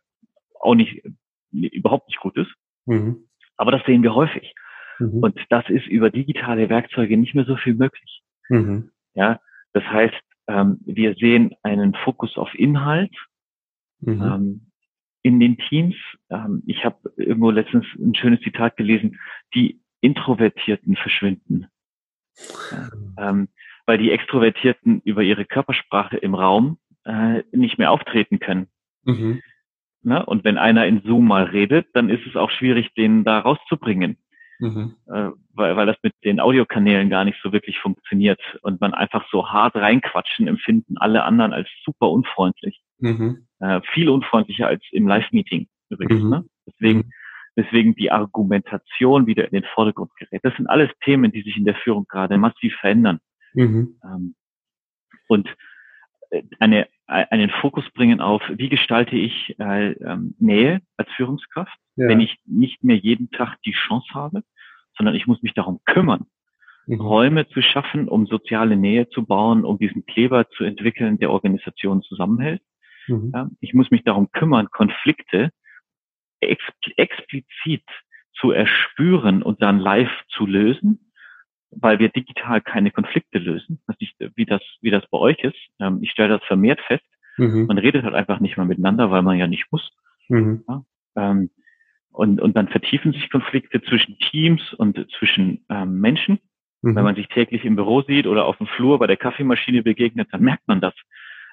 auch 0.60 0.75
nicht, 0.75 1.04
überhaupt 1.51 2.08
nicht 2.08 2.19
gut 2.19 2.36
ist. 2.38 2.51
Mhm. 2.86 3.27
Aber 3.58 3.71
das 3.71 3.84
sehen 3.86 4.04
wir 4.04 4.15
häufig. 4.15 4.54
Mhm. 4.99 5.19
Und 5.23 5.39
das 5.49 5.67
ist 5.69 5.88
über 5.88 6.10
digitale 6.10 6.69
Werkzeuge 6.69 7.17
nicht 7.17 7.36
mehr 7.36 7.45
so 7.45 7.58
viel 7.58 7.75
möglich. 7.75 8.21
Mhm. 8.49 8.91
Ja, 9.13 9.39
das 9.73 9.84
heißt, 9.84 10.21
ähm, 10.47 10.80
wir 10.86 11.15
sehen 11.15 11.56
einen 11.63 11.93
Fokus 11.93 12.38
auf 12.38 12.54
Inhalt 12.56 13.15
mhm. 13.99 14.21
ähm, 14.21 14.70
in 15.21 15.39
den 15.39 15.57
Teams. 15.57 15.95
Ähm, 16.29 16.63
ich 16.65 16.84
habe 16.86 16.97
irgendwo 17.17 17.51
letztens 17.51 17.86
ein 17.99 18.15
schönes 18.15 18.41
Zitat 18.41 18.77
gelesen, 18.77 19.19
die 19.53 19.81
Introvertierten 20.01 20.95
verschwinden. 20.95 21.67
Ja, 22.71 23.36
weil 23.86 23.97
die 23.97 24.12
Extrovertierten 24.12 25.01
über 25.01 25.21
ihre 25.21 25.45
Körpersprache 25.45 26.17
im 26.17 26.34
Raum 26.34 26.77
äh, 27.03 27.43
nicht 27.51 27.77
mehr 27.77 27.91
auftreten 27.91 28.39
können. 28.39 28.67
Mhm. 29.03 29.41
Na, 30.03 30.21
und 30.21 30.43
wenn 30.43 30.57
einer 30.57 30.88
in 30.88 31.01
Zoom 31.03 31.27
mal 31.27 31.43
redet, 31.43 31.88
dann 31.93 32.10
ist 32.10 32.25
es 32.25 32.36
auch 32.36 32.49
schwierig, 32.49 32.93
den 32.95 33.23
da 33.23 33.39
rauszubringen 33.39 34.17
mhm. 34.62 34.95
äh, 35.07 35.29
weil, 35.53 35.75
weil 35.75 35.86
das 35.86 35.97
mit 36.03 36.13
den 36.23 36.39
Audiokanälen 36.39 37.10
gar 37.10 37.25
nicht 37.25 37.39
so 37.43 37.51
wirklich 37.51 37.79
funktioniert 37.79 38.39
und 38.62 38.79
man 38.79 38.93
einfach 38.93 39.27
so 39.31 39.49
hart 39.49 39.75
reinquatschen 39.75 40.47
empfinden 40.47 40.97
alle 40.97 41.23
anderen 41.23 41.51
als 41.51 41.67
super 41.84 42.10
unfreundlich. 42.10 42.81
Mhm. 43.01 43.47
Äh, 43.59 43.81
viel 43.93 44.09
unfreundlicher 44.09 44.67
als 44.67 44.83
im 44.91 45.07
Live-Meeting 45.07 45.67
übrigens. 45.91 46.23
Mhm. 46.23 46.29
Ne? 46.29 46.45
Deswegen, 46.65 46.99
mhm. 46.99 47.11
deswegen 47.55 47.95
die 47.95 48.11
Argumentation 48.11 49.27
wieder 49.27 49.45
in 49.45 49.61
den 49.61 49.69
Vordergrund 49.73 50.15
gerät. 50.15 50.41
Das 50.43 50.55
sind 50.55 50.67
alles 50.67 50.89
Themen, 51.03 51.31
die 51.31 51.43
sich 51.43 51.57
in 51.57 51.65
der 51.65 51.75
Führung 51.75 52.05
gerade 52.07 52.37
massiv 52.37 52.73
verändern. 52.75 53.19
Mhm. 53.53 53.99
Ähm, 54.03 54.35
und 55.27 55.49
äh, 56.29 56.43
eine, 56.59 56.87
einen 57.07 57.49
Fokus 57.49 57.89
bringen 57.93 58.21
auf, 58.21 58.41
wie 58.49 58.69
gestalte 58.69 59.15
ich 59.15 59.55
äh, 59.59 59.91
ähm, 59.91 60.35
Nähe 60.39 60.81
als 60.97 61.09
Führungskraft, 61.11 61.77
ja. 61.95 62.07
wenn 62.07 62.19
ich 62.21 62.37
nicht 62.45 62.83
mehr 62.83 62.97
jeden 62.97 63.29
Tag 63.31 63.57
die 63.65 63.73
Chance 63.73 64.13
habe, 64.13 64.43
sondern 64.97 65.15
ich 65.15 65.27
muss 65.27 65.41
mich 65.41 65.53
darum 65.53 65.81
kümmern, 65.85 66.25
mhm. 66.85 67.01
Räume 67.01 67.47
zu 67.49 67.61
schaffen, 67.61 68.07
um 68.07 68.27
soziale 68.27 68.77
Nähe 68.77 69.09
zu 69.09 69.25
bauen, 69.25 69.65
um 69.65 69.77
diesen 69.77 70.05
Kleber 70.05 70.49
zu 70.49 70.63
entwickeln, 70.63 71.17
der 71.19 71.31
Organisationen 71.31 72.01
zusammenhält. 72.01 72.61
Mhm. 73.12 73.32
Ja, 73.34 73.50
ich 73.60 73.74
muss 73.74 73.91
mich 73.91 74.04
darum 74.04 74.32
kümmern, 74.32 74.69
Konflikte 74.71 75.52
ex 76.39 76.63
explizit 76.97 77.86
zu 78.34 78.52
erspüren 78.52 79.43
und 79.43 79.62
dann 79.62 79.80
live 79.80 80.12
zu 80.30 80.45
lösen, 80.45 81.12
weil 81.69 82.00
wir 82.00 82.10
digital 82.10 82.62
keine 82.62 82.91
Konflikte 82.91 83.38
lösen. 83.38 83.82
Das 83.88 83.95
ist 83.95 84.02
nicht, 84.02 84.36
wie 84.36 84.45
das, 84.45 84.62
wie 84.82 84.91
das 84.91 85.08
bei 85.10 85.17
euch 85.17 85.39
ist. 85.39 85.58
Ähm, 85.80 86.00
ich 86.02 86.12
stelle 86.12 86.38
das 86.39 86.43
vermehrt 86.45 86.82
fest. 86.82 87.06
Mhm. 87.38 87.67
Man 87.67 87.78
redet 87.78 88.04
halt 88.04 88.15
einfach 88.15 88.39
nicht 88.39 88.58
mehr 88.58 88.65
miteinander, 88.65 89.12
weil 89.12 89.21
man 89.21 89.38
ja 89.38 89.47
nicht 89.47 89.71
muss. 89.71 89.91
Mhm. 90.30 90.63
Ja, 90.67 90.84
ähm, 91.15 91.50
und, 92.12 92.41
und 92.41 92.58
dann 92.58 92.67
vertiefen 92.67 93.13
sich 93.13 93.30
Konflikte 93.30 93.82
zwischen 93.84 94.17
Teams 94.19 94.74
und 94.74 95.08
zwischen 95.17 95.65
ähm, 95.69 96.00
Menschen. 96.00 96.39
Mhm. 96.82 96.95
Wenn 96.95 97.04
man 97.04 97.15
sich 97.15 97.28
täglich 97.28 97.63
im 97.63 97.76
Büro 97.76 98.02
sieht 98.02 98.28
oder 98.28 98.45
auf 98.45 98.58
dem 98.58 98.67
Flur 98.67 99.00
bei 99.00 99.08
der 99.08 99.17
Kaffeemaschine 99.17 99.82
begegnet, 99.84 100.28
dann 100.32 100.41
merkt 100.41 100.67
man 100.67 100.82
das, 100.82 100.93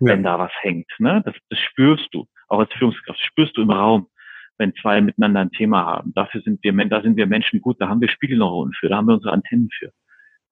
ja. 0.01 0.13
wenn 0.13 0.23
da 0.23 0.39
was 0.39 0.53
hängt. 0.61 0.91
Ne? 0.99 1.23
Das, 1.25 1.35
das 1.49 1.59
spürst 1.59 2.09
du. 2.13 2.27
Auch 2.49 2.61
als 2.61 2.73
Führungskraft 2.73 3.21
spürst 3.21 3.57
du 3.57 3.63
im 3.63 3.71
Raum, 3.71 4.09
wenn 4.57 4.75
zwei 4.75 5.01
miteinander 5.01 5.41
ein 5.41 5.51
Thema 5.51 5.85
haben. 5.85 6.13
Dafür 6.15 6.41
sind 6.43 6.63
wir, 6.63 6.73
da 6.87 7.03
sind 7.03 7.17
wir 7.17 7.27
Menschen 7.27 7.61
gut, 7.61 7.81
da 7.81 7.89
haben 7.89 8.01
wir 8.01 8.09
Spiegelneuronen 8.09 8.75
für, 8.75 8.89
da 8.89 8.97
haben 8.97 9.07
wir 9.07 9.15
unsere 9.15 9.33
Antennen 9.33 9.69
für. 9.79 9.93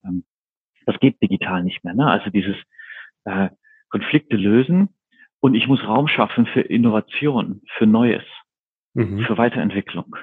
Ähm, 0.04 0.24
das 0.85 0.98
geht 1.00 1.20
digital 1.20 1.64
nicht 1.64 1.85
mehr. 1.85 1.94
Ne? 1.94 2.06
Also 2.06 2.30
dieses 2.30 2.56
äh, 3.24 3.48
Konflikte 3.88 4.37
lösen 4.37 4.90
und 5.40 5.54
ich 5.54 5.66
muss 5.66 5.85
Raum 5.85 6.09
schaffen 6.09 6.46
für 6.46 6.61
Innovation, 6.61 7.62
für 7.76 7.87
Neues 7.87 8.24
mhm. 8.96 9.24
für 9.24 9.38
Weiterentwicklung. 9.38 10.16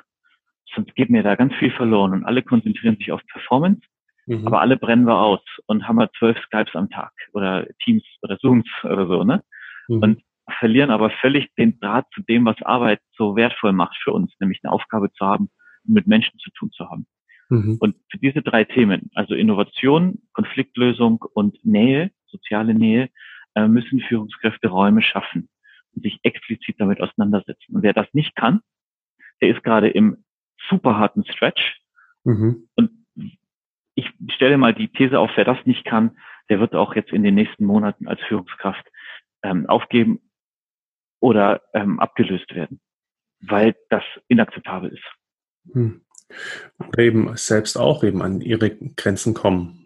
sonst 0.75 0.95
geht 0.95 1.09
mir 1.09 1.23
da 1.23 1.35
ganz 1.35 1.53
viel 1.55 1.71
verloren 1.71 2.13
und 2.13 2.25
alle 2.25 2.41
konzentrieren 2.41 2.97
sich 2.97 3.11
auf 3.11 3.21
Performance, 3.27 3.81
mhm. 4.25 4.47
aber 4.47 4.61
alle 4.61 4.77
brennen 4.77 5.05
wir 5.05 5.19
aus 5.19 5.41
und 5.65 5.87
haben 5.87 5.97
wir 5.97 6.09
zwölf 6.17 6.37
Skypes 6.45 6.75
am 6.75 6.89
Tag 6.89 7.11
oder 7.33 7.67
Teams 7.83 8.03
oder 8.21 8.37
Zooms 8.39 8.67
oder 8.83 9.07
so, 9.07 9.23
ne? 9.23 9.43
Mhm. 9.87 9.99
Und 9.99 10.21
verlieren 10.59 10.91
aber 10.91 11.09
völlig 11.09 11.53
den 11.55 11.79
Draht 11.79 12.05
zu 12.13 12.21
dem, 12.21 12.45
was 12.45 12.61
Arbeit 12.63 12.99
so 13.17 13.35
wertvoll 13.35 13.71
macht 13.71 13.97
für 14.03 14.11
uns, 14.11 14.33
nämlich 14.39 14.59
eine 14.63 14.73
Aufgabe 14.73 15.11
zu 15.13 15.25
haben, 15.25 15.49
mit 15.85 16.07
Menschen 16.07 16.37
zu 16.39 16.49
tun 16.51 16.71
zu 16.71 16.89
haben. 16.89 17.05
Mhm. 17.49 17.77
Und 17.79 17.95
für 18.09 18.17
diese 18.17 18.41
drei 18.41 18.63
Themen, 18.63 19.09
also 19.15 19.35
Innovation, 19.35 20.21
Konfliktlösung 20.33 21.23
und 21.33 21.63
Nähe, 21.63 22.11
soziale 22.27 22.73
Nähe, 22.73 23.09
äh, 23.55 23.67
müssen 23.67 23.99
Führungskräfte 24.01 24.67
Räume 24.67 25.01
schaffen 25.01 25.49
und 25.95 26.03
sich 26.03 26.19
explizit 26.23 26.75
damit 26.79 26.99
auseinandersetzen. 26.99 27.75
Und 27.75 27.83
wer 27.83 27.93
das 27.93 28.07
nicht 28.13 28.35
kann, 28.35 28.61
der 29.41 29.49
ist 29.49 29.63
gerade 29.63 29.89
im 29.89 30.23
super 30.69 30.97
harten 30.97 31.25
Stretch. 31.25 31.79
Mhm. 32.23 32.67
Und 32.75 33.02
ich 33.95 34.07
stelle 34.33 34.57
mal 34.57 34.73
die 34.73 34.87
These 34.87 35.19
auf, 35.19 35.31
wer 35.35 35.45
das 35.45 35.57
nicht 35.65 35.85
kann, 35.85 36.17
der 36.49 36.59
wird 36.59 36.75
auch 36.75 36.95
jetzt 36.95 37.11
in 37.11 37.23
den 37.23 37.35
nächsten 37.35 37.65
Monaten 37.65 38.07
als 38.07 38.21
Führungskraft 38.27 38.85
ähm, 39.43 39.67
aufgeben 39.67 40.19
oder 41.19 41.61
ähm, 41.73 41.99
abgelöst 41.99 42.53
werden, 42.53 42.79
weil 43.41 43.75
das 43.89 44.03
inakzeptabel 44.27 44.91
ist. 44.91 45.73
Hm. 45.73 46.01
Oder 46.79 46.99
eben 46.99 47.37
selbst 47.37 47.77
auch 47.77 48.03
eben 48.03 48.21
an 48.21 48.41
ihre 48.41 48.71
Grenzen 48.71 49.33
kommen. 49.33 49.82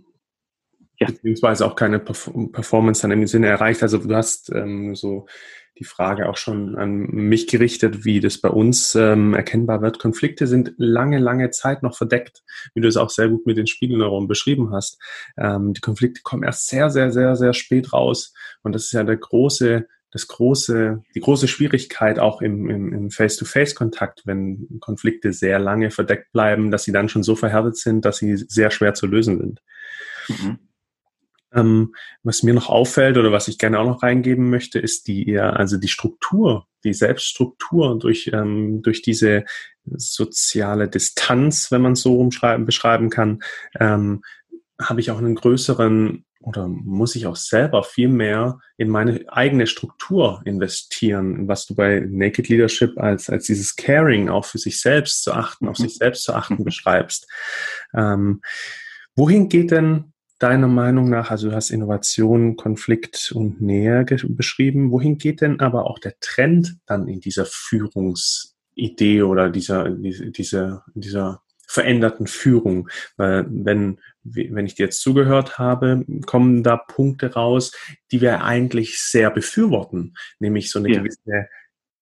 Ja. 0.99 1.07
Beziehungsweise 1.07 1.65
auch 1.65 1.75
keine 1.75 1.99
Performance 1.99 3.01
dann 3.01 3.11
im 3.11 3.27
Sinne 3.27 3.47
erreicht. 3.47 3.83
Also 3.83 3.99
du 3.99 4.15
hast 4.15 4.51
ähm, 4.51 4.95
so 4.95 5.27
die 5.77 5.83
Frage 5.83 6.27
auch 6.27 6.37
schon 6.37 6.75
an 6.75 7.07
mich 7.11 7.47
gerichtet, 7.47 8.03
wie 8.03 8.19
das 8.19 8.39
bei 8.39 8.49
uns 8.49 8.95
ähm, 8.95 9.33
erkennbar 9.33 9.81
wird. 9.81 9.99
Konflikte 9.99 10.47
sind 10.47 10.73
lange, 10.77 11.19
lange 11.19 11.51
Zeit 11.51 11.83
noch 11.83 11.95
verdeckt, 11.95 12.43
wie 12.73 12.81
du 12.81 12.87
es 12.87 12.97
auch 12.97 13.11
sehr 13.11 13.29
gut 13.29 13.45
mit 13.45 13.57
den 13.57 13.67
Spiegelneuronen 13.67 14.27
beschrieben 14.27 14.71
hast. 14.71 14.99
Ähm, 15.37 15.73
die 15.73 15.81
Konflikte 15.81 16.21
kommen 16.23 16.43
erst 16.43 16.67
sehr, 16.67 16.89
sehr, 16.89 17.11
sehr, 17.11 17.35
sehr 17.35 17.53
spät 17.53 17.93
raus. 17.93 18.33
Und 18.63 18.73
das 18.73 18.85
ist 18.85 18.93
ja 18.93 19.03
der 19.03 19.17
große 19.17 19.85
das 20.09 20.27
große, 20.27 21.03
die 21.13 21.19
große 21.19 21.49
Schwierigkeit 21.49 22.17
auch 22.17 22.41
im, 22.41 22.69
im, 22.69 22.93
im 22.93 23.11
Face-to-Face-Kontakt, 23.11 24.21
wenn 24.25 24.79
Konflikte 24.79 25.33
sehr 25.33 25.59
lange 25.59 25.91
verdeckt 25.91 26.31
bleiben, 26.31 26.71
dass 26.71 26.85
sie 26.85 26.93
dann 26.93 27.09
schon 27.09 27.23
so 27.23 27.35
verhärtet 27.35 27.75
sind, 27.77 28.05
dass 28.05 28.17
sie 28.17 28.37
sehr 28.37 28.71
schwer 28.71 28.93
zu 28.93 29.05
lösen 29.05 29.37
sind. 29.37 29.61
Mhm. 30.29 30.59
Ähm, 31.53 31.95
was 32.23 32.43
mir 32.43 32.53
noch 32.53 32.69
auffällt 32.69 33.17
oder 33.17 33.31
was 33.31 33.47
ich 33.47 33.57
gerne 33.57 33.79
auch 33.79 33.85
noch 33.85 34.03
reingeben 34.03 34.49
möchte, 34.49 34.79
ist 34.79 35.07
die 35.07 35.29
eher, 35.29 35.57
also 35.57 35.77
die 35.77 35.87
Struktur, 35.87 36.67
die 36.83 36.93
Selbststruktur 36.93 37.97
durch, 37.97 38.29
ähm, 38.33 38.81
durch 38.81 39.01
diese 39.01 39.45
soziale 39.85 40.89
Distanz, 40.89 41.71
wenn 41.71 41.81
man 41.81 41.93
es 41.93 42.01
so 42.01 42.19
umschreiben, 42.19 42.65
beschreiben 42.65 43.09
kann, 43.09 43.39
ähm, 43.79 44.23
habe 44.79 44.99
ich 44.99 45.09
auch 45.11 45.17
einen 45.17 45.35
größeren 45.35 46.25
oder 46.41 46.67
muss 46.67 47.15
ich 47.15 47.25
auch 47.25 47.35
selber 47.35 47.83
viel 47.83 48.07
mehr 48.07 48.59
in 48.77 48.89
meine 48.89 49.21
eigene 49.27 49.67
Struktur 49.67 50.41
investieren, 50.45 51.47
was 51.47 51.65
du 51.65 51.75
bei 51.75 51.99
Naked 51.99 52.47
Leadership 52.47 52.97
als, 52.97 53.29
als 53.29 53.47
dieses 53.47 53.75
Caring 53.75 54.29
auch 54.29 54.45
für 54.45 54.57
sich 54.57 54.79
selbst 54.79 55.23
zu 55.23 55.33
achten, 55.33 55.67
auf 55.67 55.77
sich 55.77 55.95
mhm. 55.95 55.97
selbst 55.97 56.23
zu 56.23 56.33
achten 56.33 56.57
mhm. 56.59 56.63
beschreibst. 56.63 57.27
Ähm, 57.93 58.41
wohin 59.15 59.49
geht 59.49 59.71
denn 59.71 60.13
deiner 60.39 60.67
Meinung 60.67 61.09
nach, 61.09 61.31
also 61.31 61.49
du 61.49 61.55
hast 61.55 61.71
Innovation, 61.71 62.55
Konflikt 62.55 63.31
und 63.33 63.61
Nähe 63.61 64.05
beschrieben, 64.05 64.91
wohin 64.91 65.17
geht 65.17 65.41
denn 65.41 65.59
aber 65.59 65.85
auch 65.85 65.99
der 65.99 66.19
Trend 66.19 66.77
dann 66.85 67.07
in 67.07 67.19
dieser 67.19 67.45
Führungsidee 67.45 69.23
oder 69.23 69.49
dieser, 69.49 69.89
diese, 69.89 70.31
dieser, 70.31 70.85
dieser 70.93 71.41
veränderten 71.67 72.27
Führung. 72.27 72.89
Weil 73.17 73.45
wenn, 73.49 73.99
wenn 74.23 74.65
ich 74.65 74.75
dir 74.75 74.85
jetzt 74.85 75.01
zugehört 75.01 75.57
habe, 75.57 76.05
kommen 76.25 76.63
da 76.63 76.77
Punkte 76.77 77.33
raus, 77.33 77.71
die 78.11 78.21
wir 78.21 78.43
eigentlich 78.43 79.01
sehr 79.01 79.31
befürworten, 79.31 80.15
nämlich 80.39 80.71
so 80.71 80.79
eine 80.79 80.89
ja. 80.91 80.99
gewisse 80.99 81.47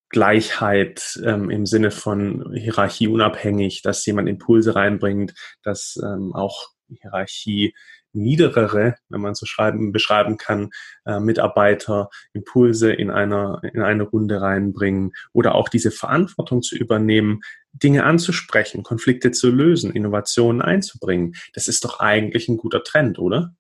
Gleichheit 0.10 1.19
ähm, 1.26 1.50
im 1.50 1.65
Sinne 1.65 1.91
von 1.91 2.54
Hierarchie 2.54 3.08
unabhängig, 3.08 3.82
dass 3.82 4.06
jemand 4.06 4.30
Impulse 4.30 4.76
reinbringt, 4.76 5.34
dass 5.63 5.98
ähm, 6.02 6.34
auch 6.34 6.69
Hierarchie 6.88 7.74
niederere, 8.15 8.95
wenn 9.10 9.21
man 9.21 9.36
so 9.36 9.45
schreiben, 9.45 9.91
beschreiben 9.91 10.38
kann, 10.38 10.69
äh, 11.06 11.19
Mitarbeiter 11.19 12.10
Impulse 12.34 12.91
in 12.93 13.12
einer, 13.12 13.62
in 13.73 13.82
eine 13.82 14.04
Runde 14.04 14.41
reinbringen 14.41 15.12
oder 15.34 15.56
auch 15.56 15.69
diese 15.69 15.91
Verantwortung 15.91 16.62
zu 16.62 16.75
übernehmen, 16.75 17.41
Dinge 17.73 18.04
anzusprechen, 18.06 18.84
Konflikte 18.84 19.32
zu 19.32 19.51
lösen, 19.51 19.91
Innovationen 19.91 20.62
einzubringen. 20.62 21.36
Das 21.54 21.67
ist 21.67 21.84
doch 21.84 21.99
eigentlich 21.99 22.47
ein 22.47 22.58
guter 22.58 22.84
Trend, 22.84 23.19
oder? 23.19 23.54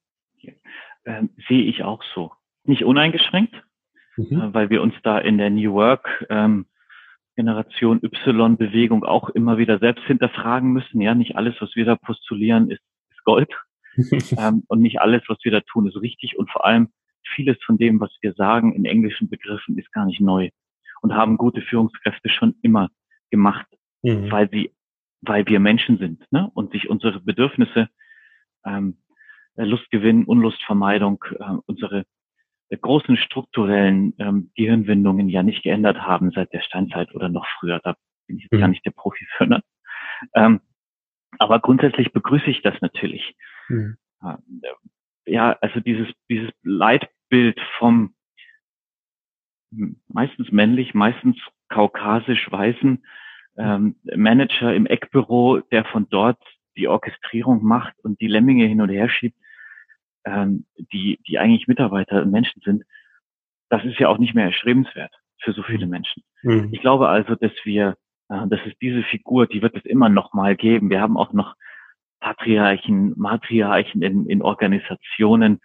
Ähm, 1.05 1.29
sehe 1.47 1.63
ich 1.63 1.83
auch 1.83 2.01
so. 2.15 2.31
Nicht 2.63 2.83
uneingeschränkt, 2.83 3.53
mhm. 4.17 4.41
äh, 4.41 4.53
weil 4.53 4.69
wir 4.69 4.81
uns 4.81 4.95
da 5.03 5.19
in 5.19 5.37
der 5.37 5.51
New 5.51 5.73
Work 5.73 6.25
ähm, 6.29 6.65
Generation 7.35 8.01
Y-Bewegung 8.01 9.03
auch 9.03 9.29
immer 9.29 9.57
wieder 9.57 9.77
selbst 9.79 10.05
hinterfragen 10.05 10.71
müssen. 10.71 11.01
Ja, 11.01 11.13
nicht 11.13 11.35
alles, 11.35 11.55
was 11.59 11.75
wir 11.75 11.85
da 11.85 11.95
postulieren, 11.95 12.71
ist, 12.71 12.81
ist 13.11 13.23
Gold. 13.23 13.53
ähm, 14.37 14.63
und 14.67 14.81
nicht 14.81 14.99
alles, 14.99 15.23
was 15.27 15.37
wir 15.43 15.51
da 15.51 15.61
tun, 15.61 15.87
ist 15.87 15.99
richtig. 16.01 16.37
Und 16.37 16.49
vor 16.49 16.65
allem 16.65 16.89
vieles 17.33 17.57
von 17.63 17.77
dem, 17.77 17.99
was 17.99 18.11
wir 18.21 18.33
sagen 18.33 18.73
in 18.73 18.85
englischen 18.85 19.29
Begriffen, 19.29 19.77
ist 19.77 19.91
gar 19.91 20.05
nicht 20.05 20.21
neu 20.21 20.49
und 21.01 21.13
haben 21.13 21.37
gute 21.37 21.61
Führungskräfte 21.61 22.29
schon 22.29 22.55
immer 22.61 22.89
gemacht, 23.29 23.67
mhm. 24.01 24.31
weil 24.31 24.49
sie, 24.49 24.73
weil 25.21 25.45
wir 25.47 25.59
Menschen 25.59 25.97
sind 25.97 26.25
ne? 26.31 26.49
und 26.53 26.71
sich 26.71 26.89
unsere 26.89 27.19
Bedürfnisse, 27.19 27.89
ähm, 28.65 28.97
Lustgewinn, 29.55 30.25
Unlustvermeidung, 30.25 31.23
äh, 31.39 31.57
unsere 31.65 32.05
äh, 32.69 32.77
großen 32.77 33.17
strukturellen 33.17 34.13
ähm, 34.19 34.51
Gehirnwindungen 34.55 35.29
ja 35.29 35.43
nicht 35.43 35.63
geändert 35.63 35.99
haben 35.99 36.31
seit 36.31 36.51
der 36.53 36.61
Steinzeit 36.61 37.13
oder 37.15 37.29
noch 37.29 37.45
früher. 37.59 37.79
Da 37.83 37.95
bin 38.27 38.37
ich 38.37 38.43
jetzt 38.43 38.53
mhm. 38.53 38.59
gar 38.59 38.67
nicht 38.67 38.85
der 38.85 38.91
Profi 38.91 39.25
für. 39.37 39.47
Ne? 39.47 39.61
Ähm, 40.33 40.61
aber 41.37 41.59
grundsätzlich 41.59 42.11
begrüße 42.13 42.49
ich 42.49 42.61
das 42.61 42.75
natürlich. 42.81 43.35
Mhm. 43.69 43.97
Ja, 45.25 45.57
also 45.61 45.79
dieses, 45.79 46.07
dieses 46.29 46.51
Leitbild 46.63 47.59
vom 47.77 48.15
meistens 50.07 50.51
männlich, 50.51 50.93
meistens 50.93 51.37
kaukasisch-weißen 51.69 53.05
ähm, 53.57 53.95
Manager 54.15 54.73
im 54.73 54.85
Eckbüro, 54.85 55.59
der 55.71 55.85
von 55.85 56.07
dort 56.09 56.39
die 56.77 56.87
Orchestrierung 56.87 57.63
macht 57.63 57.93
und 58.03 58.19
die 58.21 58.27
Lemminge 58.27 58.65
hin 58.65 58.81
und 58.81 58.89
her 58.89 59.09
schiebt, 59.09 59.37
ähm, 60.25 60.65
die, 60.93 61.19
die 61.27 61.39
eigentlich 61.39 61.67
Mitarbeiter 61.67 62.21
und 62.21 62.31
Menschen 62.31 62.61
sind, 62.63 62.83
das 63.69 63.83
ist 63.85 63.99
ja 63.99 64.09
auch 64.09 64.17
nicht 64.17 64.35
mehr 64.35 64.45
erstrebenswert 64.45 65.13
für 65.39 65.53
so 65.53 65.63
viele 65.63 65.87
Menschen. 65.87 66.23
Mhm. 66.43 66.69
Ich 66.71 66.81
glaube 66.81 67.09
also, 67.09 67.35
dass 67.35 67.51
wir, 67.63 67.97
äh, 68.29 68.47
dass 68.47 68.59
es 68.65 68.73
diese 68.81 69.03
Figur, 69.03 69.47
die 69.47 69.61
wird 69.61 69.75
es 69.75 69.85
immer 69.85 70.09
noch 70.09 70.33
mal 70.33 70.55
geben. 70.55 70.89
Wir 70.89 71.01
haben 71.01 71.17
auch 71.17 71.33
noch 71.33 71.55
Patriarchen, 72.19 73.13
Matriarchen 73.17 74.01
in, 74.01 74.25
in 74.27 74.41
Organisationen. 74.41 75.59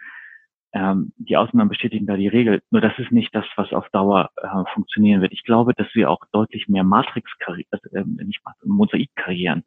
Ähm, 0.73 1.13
die 1.17 1.37
Ausnahmen 1.37 1.69
bestätigen 1.69 2.07
da 2.07 2.17
die 2.17 2.29
Regel. 2.29 2.63
Nur 2.71 2.81
das 2.81 2.97
ist 2.99 3.11
nicht 3.11 3.35
das, 3.35 3.45
was 3.57 3.73
auf 3.73 3.89
Dauer 3.91 4.31
äh, 4.37 4.47
funktionieren 4.73 5.21
wird. 5.21 5.33
Ich 5.33 5.43
glaube, 5.43 5.75
dass 5.75 5.89
wir 5.95 6.11
auch 6.11 6.21
deutlich 6.33 6.69
mehr 6.69 6.85
Matrix-Karrieren, 6.85 7.67
äh, 7.93 8.25
nicht 8.25 8.41
Mosaik-Karrieren 8.65 9.65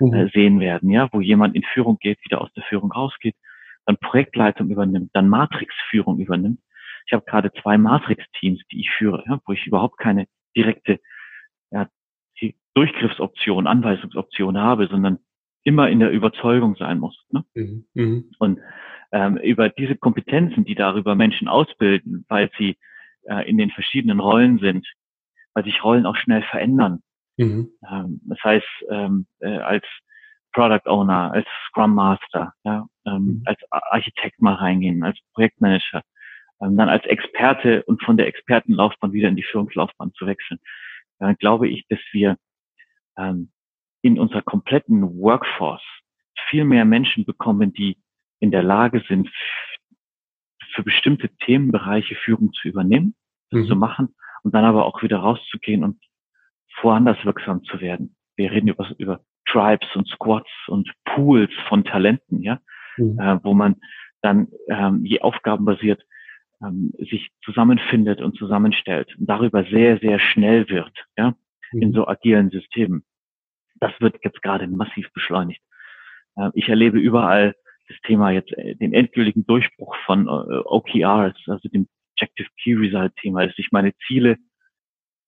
mhm. 0.00 0.14
äh, 0.14 0.30
sehen 0.30 0.60
werden, 0.60 0.90
ja, 0.90 1.08
wo 1.12 1.20
jemand 1.20 1.54
in 1.56 1.62
Führung 1.62 1.98
geht, 2.00 2.18
wieder 2.24 2.40
aus 2.40 2.52
der 2.54 2.64
Führung 2.64 2.90
rausgeht, 2.90 3.36
dann 3.84 3.98
Projektleitung 3.98 4.70
übernimmt, 4.70 5.10
dann 5.12 5.28
Matrix-Führung 5.28 6.18
übernimmt. 6.20 6.60
Ich 7.06 7.12
habe 7.12 7.24
gerade 7.24 7.52
zwei 7.62 7.76
Matrix-Teams, 7.76 8.60
die 8.72 8.80
ich 8.80 8.90
führe, 8.90 9.24
ja, 9.28 9.40
wo 9.46 9.52
ich 9.52 9.66
überhaupt 9.66 9.98
keine 9.98 10.26
direkte 10.56 11.00
ja, 11.70 11.86
Durchgriffsoption, 12.76 13.66
Anweisungsoption 13.66 14.58
habe, 14.58 14.86
sondern 14.88 15.18
immer 15.66 15.90
in 15.90 15.98
der 15.98 16.12
Überzeugung 16.12 16.76
sein 16.76 17.00
muss. 17.00 17.26
Ne? 17.30 17.44
Mhm. 17.54 17.86
Mhm. 17.94 18.30
Und 18.38 18.60
ähm, 19.10 19.36
über 19.36 19.68
diese 19.68 19.96
Kompetenzen, 19.96 20.64
die 20.64 20.76
darüber 20.76 21.16
Menschen 21.16 21.48
ausbilden, 21.48 22.24
weil 22.28 22.50
sie 22.56 22.76
äh, 23.22 23.48
in 23.48 23.58
den 23.58 23.70
verschiedenen 23.70 24.20
Rollen 24.20 24.60
sind, 24.60 24.86
weil 25.54 25.64
sich 25.64 25.82
Rollen 25.82 26.06
auch 26.06 26.16
schnell 26.16 26.42
verändern. 26.42 27.02
Mhm. 27.36 27.70
Ähm, 27.90 28.20
das 28.26 28.38
heißt, 28.44 28.66
ähm, 28.90 29.26
äh, 29.40 29.58
als 29.58 29.84
Product 30.52 30.88
Owner, 30.88 31.32
als 31.32 31.48
Scrum 31.68 31.94
Master, 31.94 32.54
ja, 32.62 32.86
ähm, 33.04 33.24
mhm. 33.24 33.42
als 33.44 33.60
Architekt 33.70 34.40
mal 34.40 34.54
reingehen, 34.54 35.02
als 35.02 35.18
Projektmanager, 35.34 36.02
ähm, 36.60 36.76
dann 36.76 36.88
als 36.88 37.04
Experte 37.06 37.82
und 37.84 38.04
von 38.04 38.16
der 38.16 38.28
Expertenlaufbahn 38.28 39.12
wieder 39.12 39.28
in 39.28 39.36
die 39.36 39.42
Führungslaufbahn 39.42 40.12
zu 40.12 40.26
wechseln. 40.26 40.60
Dann 41.18 41.34
glaube 41.36 41.68
ich, 41.68 41.84
dass 41.88 41.98
wir 42.12 42.36
ähm, 43.18 43.50
in 44.02 44.18
unserer 44.18 44.42
kompletten 44.42 45.02
Workforce 45.18 45.82
viel 46.48 46.64
mehr 46.64 46.84
Menschen 46.84 47.24
bekommen, 47.24 47.72
die 47.72 47.96
in 48.38 48.50
der 48.50 48.62
Lage 48.62 49.02
sind, 49.08 49.28
für 50.74 50.82
bestimmte 50.82 51.30
Themenbereiche 51.38 52.14
Führung 52.16 52.52
zu 52.52 52.68
übernehmen, 52.68 53.14
mhm. 53.50 53.66
zu 53.66 53.76
machen 53.76 54.14
und 54.42 54.54
dann 54.54 54.64
aber 54.64 54.84
auch 54.84 55.02
wieder 55.02 55.18
rauszugehen 55.18 55.82
und 55.82 55.98
woanders 56.82 57.16
wirksam 57.24 57.64
zu 57.64 57.80
werden. 57.80 58.14
Wir 58.36 58.50
reden 58.50 58.68
über, 58.68 58.94
über 58.98 59.20
Tribes 59.46 59.88
und 59.94 60.06
Squads 60.08 60.50
und 60.68 60.92
Pools 61.04 61.50
von 61.68 61.84
Talenten, 61.84 62.42
ja, 62.42 62.60
mhm. 62.96 63.18
äh, 63.18 63.38
wo 63.42 63.54
man 63.54 63.76
dann 64.22 64.48
ähm, 64.68 65.04
je 65.04 65.20
aufgabenbasiert 65.20 66.02
ähm, 66.62 66.92
sich 66.98 67.30
zusammenfindet 67.44 68.20
und 68.20 68.36
zusammenstellt 68.36 69.16
und 69.18 69.26
darüber 69.28 69.64
sehr, 69.64 69.98
sehr 69.98 70.18
schnell 70.18 70.68
wird, 70.68 70.92
ja, 71.16 71.34
mhm. 71.72 71.82
in 71.82 71.92
so 71.92 72.06
agilen 72.06 72.50
Systemen. 72.50 73.04
Das 73.80 73.92
wird 74.00 74.16
jetzt 74.22 74.42
gerade 74.42 74.66
massiv 74.66 75.12
beschleunigt. 75.12 75.62
Äh, 76.36 76.50
ich 76.54 76.68
erlebe 76.68 76.98
überall 76.98 77.54
das 77.88 77.98
Thema 78.02 78.30
jetzt, 78.30 78.52
äh, 78.52 78.74
den 78.74 78.92
endgültigen 78.92 79.46
Durchbruch 79.46 79.94
von 80.04 80.26
äh, 80.26 80.30
OKRs, 80.30 81.36
also 81.46 81.68
dem 81.68 81.88
Objective 82.16 82.48
Key 82.62 82.74
Result 82.74 83.14
Thema, 83.16 83.46
dass 83.46 83.58
ich 83.58 83.72
meine 83.72 83.94
Ziele 84.06 84.38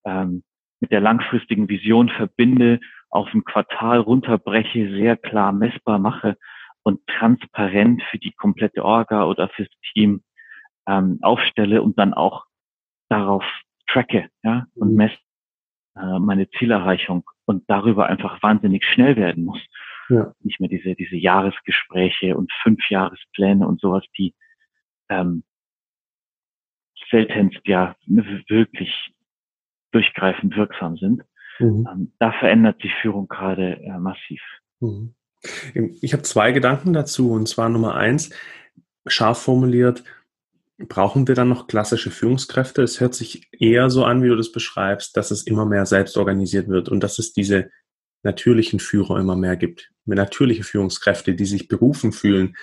ähm, 0.05 0.43
mit 0.81 0.91
der 0.91 1.01
langfristigen 1.01 1.69
Vision 1.69 2.09
verbinde, 2.09 2.81
auf 3.11 3.33
ein 3.35 3.45
Quartal 3.45 3.99
runterbreche, 3.99 4.91
sehr 4.91 5.17
klar 5.17 5.53
messbar 5.53 5.99
mache 5.99 6.37
und 6.83 7.07
transparent 7.07 8.03
für 8.11 8.19
die 8.19 8.33
komplette 8.33 8.85
Orga 8.85 9.25
oder 9.25 9.49
fürs 9.49 9.69
Team 9.93 10.23
ähm, 10.87 11.19
aufstelle 11.23 11.83
und 11.83 11.99
dann 11.99 12.15
auch 12.15 12.47
darauf 13.09 13.45
tracke 13.89 14.29
ja, 14.43 14.67
und 14.75 14.91
mhm. 14.91 14.97
messe 14.97 15.19
äh, 16.01 16.19
meine 16.19 16.49
Zielerreichung 16.51 17.25
und 17.45 17.65
darüber 17.69 18.07
einfach 18.07 18.43
wahnsinnig 18.43 18.85
schnell 18.85 19.17
werden 19.17 19.45
muss. 19.45 19.61
Ja. 20.09 20.33
Nicht 20.41 20.61
mehr 20.61 20.69
diese, 20.69 20.95
diese 20.95 21.17
Jahresgespräche 21.17 22.37
und 22.37 22.51
Fünfjahrespläne 22.63 23.67
und 23.67 23.81
sowas, 23.81 24.05
die 24.17 24.35
ähm, 25.11 25.43
seltenst 27.11 27.61
ja 27.65 27.97
wirklich 28.07 29.13
durchgreifend 29.93 30.57
wirksam 30.57 30.97
sind. 30.97 31.23
Mhm. 31.59 31.89
Ähm, 31.91 32.13
da 32.19 32.33
verändert 32.33 32.81
sich 32.81 32.93
Führung 33.01 33.29
gerade 33.29 33.81
äh, 33.81 33.99
massiv. 33.99 34.41
Mhm. 34.81 35.15
Ich 36.01 36.13
habe 36.13 36.23
zwei 36.23 36.53
Gedanken 36.53 36.93
dazu. 36.93 37.33
Und 37.33 37.49
zwar 37.49 37.69
Nummer 37.69 37.95
eins, 37.95 38.31
scharf 39.07 39.43
formuliert, 39.43 40.05
brauchen 40.79 41.27
wir 41.27 41.35
dann 41.35 41.49
noch 41.49 41.67
klassische 41.67 42.11
Führungskräfte? 42.11 42.83
Es 42.83 43.01
hört 43.01 43.15
sich 43.15 43.49
eher 43.53 43.91
so 43.91 44.05
an, 44.05 44.23
wie 44.23 44.29
du 44.29 44.37
das 44.37 44.53
beschreibst, 44.53 45.17
dass 45.17 45.31
es 45.31 45.43
immer 45.43 45.67
mehr 45.67 45.87
selbst 45.87 46.17
organisiert 46.17 46.69
wird 46.69 46.89
und 46.89 47.01
dass 47.01 47.19
es 47.19 47.33
diese 47.33 47.71
natürlichen 48.23 48.79
Führer 48.79 49.19
immer 49.19 49.37
mehr 49.37 49.57
gibt. 49.57 49.91
Natürliche 50.05 50.65
Führungskräfte, 50.65 51.35
die 51.35 51.45
sich 51.45 51.69
berufen 51.69 52.13
fühlen, 52.13 52.57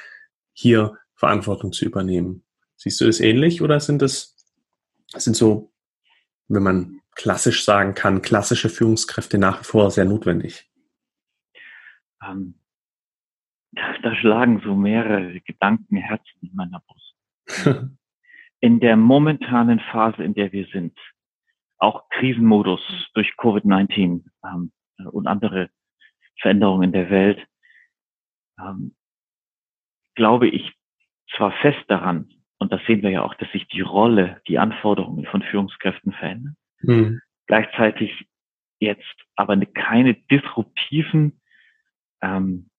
hier 0.54 0.98
Verantwortung 1.16 1.74
zu 1.74 1.86
übernehmen. 1.86 2.44
Siehst 2.78 3.02
du 3.02 3.06
das 3.06 3.20
ähnlich 3.20 3.62
oder 3.62 3.80
sind 3.80 4.02
das, 4.02 4.36
sind 5.14 5.36
so, 5.36 5.74
wenn 6.48 6.64
man 6.64 7.02
klassisch 7.16 7.64
sagen 7.64 7.96
kann, 7.96 8.22
klassische 8.22 8.70
Führungskräfte 8.70 9.38
nach 9.38 9.62
wie 9.62 9.66
vor 9.66 9.92
sehr 9.92 10.06
notwendig? 10.06 10.70
Ähm, 12.26 12.56
da 13.74 14.16
schlagen 14.16 14.62
so 14.64 14.74
mehrere 14.76 15.40
Gedankenherzen 15.42 16.40
in 16.42 16.56
meiner 16.56 16.82
Brust. 16.82 17.16
in 18.66 18.80
der 18.80 18.98
momentanen 18.98 19.80
Phase, 19.80 20.24
in 20.24 20.34
der 20.34 20.52
wir 20.52 20.66
sind, 20.74 20.98
auch 21.78 22.10
Krisenmodus 22.10 22.82
durch 23.14 23.30
Covid-19 23.38 24.24
ähm, 24.44 24.72
und 25.12 25.28
andere 25.28 25.70
Veränderungen 26.42 26.86
in 26.86 26.92
der 26.92 27.12
Welt, 27.12 27.46
ähm, 28.60 28.96
glaube 30.16 30.48
ich 30.48 30.74
zwar 31.36 31.52
fest 31.62 31.84
daran, 31.90 32.34
und 32.58 32.72
das 32.72 32.82
sehen 32.88 33.04
wir 33.04 33.12
ja 33.12 33.22
auch, 33.22 33.36
dass 33.36 33.52
sich 33.52 33.68
die 33.68 33.82
Rolle, 33.82 34.42
die 34.48 34.58
Anforderungen 34.58 35.28
von 35.28 35.44
Führungskräften 35.44 36.14
verändern. 36.14 36.58
Mhm. 36.82 37.22
Gleichzeitig 37.46 38.28
jetzt 38.80 39.26
aber 39.36 39.64
keine 39.64 40.16
disruptiven 40.16 41.40
ähm, 42.24 42.72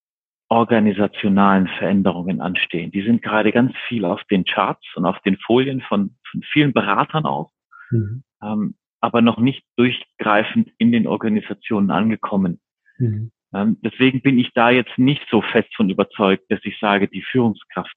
organisationalen 0.48 1.66
Veränderungen 1.66 2.40
anstehen. 2.40 2.92
Die 2.92 3.02
sind 3.02 3.22
gerade 3.22 3.52
ganz 3.52 3.72
viel 3.88 4.04
auf 4.04 4.22
den 4.24 4.44
Charts 4.44 4.86
und 4.94 5.04
auf 5.04 5.18
den 5.20 5.36
Folien 5.38 5.80
von, 5.80 6.16
von 6.30 6.42
vielen 6.52 6.72
Beratern 6.72 7.26
auch, 7.26 7.52
mhm. 7.90 8.22
ähm, 8.42 8.74
aber 9.00 9.22
noch 9.22 9.38
nicht 9.38 9.64
durchgreifend 9.76 10.70
in 10.78 10.92
den 10.92 11.06
Organisationen 11.06 11.90
angekommen. 11.90 12.60
Mhm. 12.98 13.32
Ähm, 13.52 13.78
deswegen 13.82 14.22
bin 14.22 14.38
ich 14.38 14.52
da 14.54 14.70
jetzt 14.70 14.96
nicht 14.98 15.26
so 15.30 15.42
fest 15.42 15.74
von 15.74 15.90
überzeugt, 15.90 16.44
dass 16.50 16.60
ich 16.62 16.78
sage, 16.78 17.08
die 17.08 17.22
Führungskraft 17.22 17.94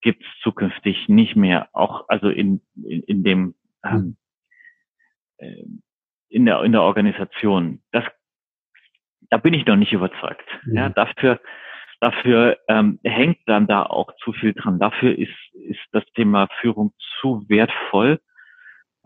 gibt 0.00 0.22
es 0.22 0.28
zukünftig 0.42 1.08
nicht 1.08 1.34
mehr, 1.34 1.68
auch 1.72 2.08
also 2.08 2.28
in, 2.28 2.60
in, 2.76 3.02
in 3.02 3.24
dem 3.24 3.54
ähm, 3.84 4.16
äh, 5.38 5.64
in 6.28 6.44
der 6.44 6.62
in 6.62 6.72
der 6.72 6.82
Organisation. 6.82 7.82
Das 7.90 8.04
da 9.30 9.36
bin 9.38 9.54
ich 9.54 9.66
noch 9.66 9.76
nicht 9.76 9.92
überzeugt. 9.92 10.46
Mhm. 10.64 10.76
Ja, 10.76 10.88
dafür, 10.88 11.40
dafür 12.00 12.58
ähm, 12.68 12.98
hängt 13.04 13.38
dann 13.46 13.66
da 13.66 13.82
auch 13.82 14.14
zu 14.22 14.32
viel 14.32 14.54
dran. 14.54 14.78
Dafür 14.78 15.16
ist, 15.16 15.34
ist 15.54 15.80
das 15.92 16.04
Thema 16.14 16.48
Führung 16.60 16.92
zu 17.20 17.44
wertvoll. 17.48 18.20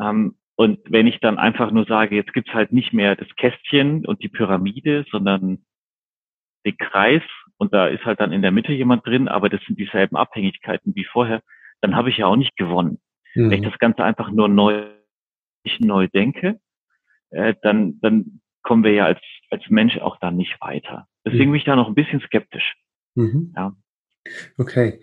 Ähm, 0.00 0.36
und 0.54 0.78
wenn 0.90 1.06
ich 1.06 1.18
dann 1.20 1.38
einfach 1.38 1.70
nur 1.70 1.86
sage, 1.86 2.14
jetzt 2.14 2.32
gibt's 2.34 2.52
halt 2.52 2.72
nicht 2.72 2.92
mehr 2.92 3.16
das 3.16 3.28
Kästchen 3.36 4.06
und 4.06 4.22
die 4.22 4.28
Pyramide, 4.28 5.04
sondern 5.10 5.64
den 6.64 6.76
Kreis 6.76 7.22
und 7.56 7.72
da 7.72 7.86
ist 7.86 8.04
halt 8.04 8.20
dann 8.20 8.32
in 8.32 8.42
der 8.42 8.52
Mitte 8.52 8.72
jemand 8.72 9.06
drin, 9.06 9.28
aber 9.28 9.48
das 9.48 9.60
sind 9.64 9.78
dieselben 9.78 10.16
Abhängigkeiten 10.16 10.94
wie 10.94 11.04
vorher, 11.04 11.42
dann 11.80 11.96
habe 11.96 12.10
ich 12.10 12.18
ja 12.18 12.26
auch 12.26 12.36
nicht 12.36 12.56
gewonnen. 12.56 13.00
Mhm. 13.34 13.50
Wenn 13.50 13.62
ich 13.62 13.70
das 13.70 13.78
Ganze 13.78 14.04
einfach 14.04 14.30
nur 14.30 14.48
neu, 14.48 14.84
ich 15.62 15.80
neu 15.80 16.08
denke, 16.08 16.60
äh, 17.30 17.54
dann, 17.62 17.98
dann 18.00 18.40
kommen 18.62 18.84
wir 18.84 18.92
ja 18.92 19.06
als, 19.06 19.20
als 19.50 19.62
Mensch 19.68 19.98
auch 19.98 20.18
dann 20.20 20.36
nicht 20.36 20.60
weiter. 20.60 21.06
Deswegen 21.24 21.50
mhm. 21.50 21.52
bin 21.52 21.58
ich 21.58 21.64
da 21.64 21.76
noch 21.76 21.88
ein 21.88 21.94
bisschen 21.94 22.20
skeptisch. 22.20 22.74
Mhm. 23.14 23.52
Ja. 23.56 23.76
Okay. 24.56 25.00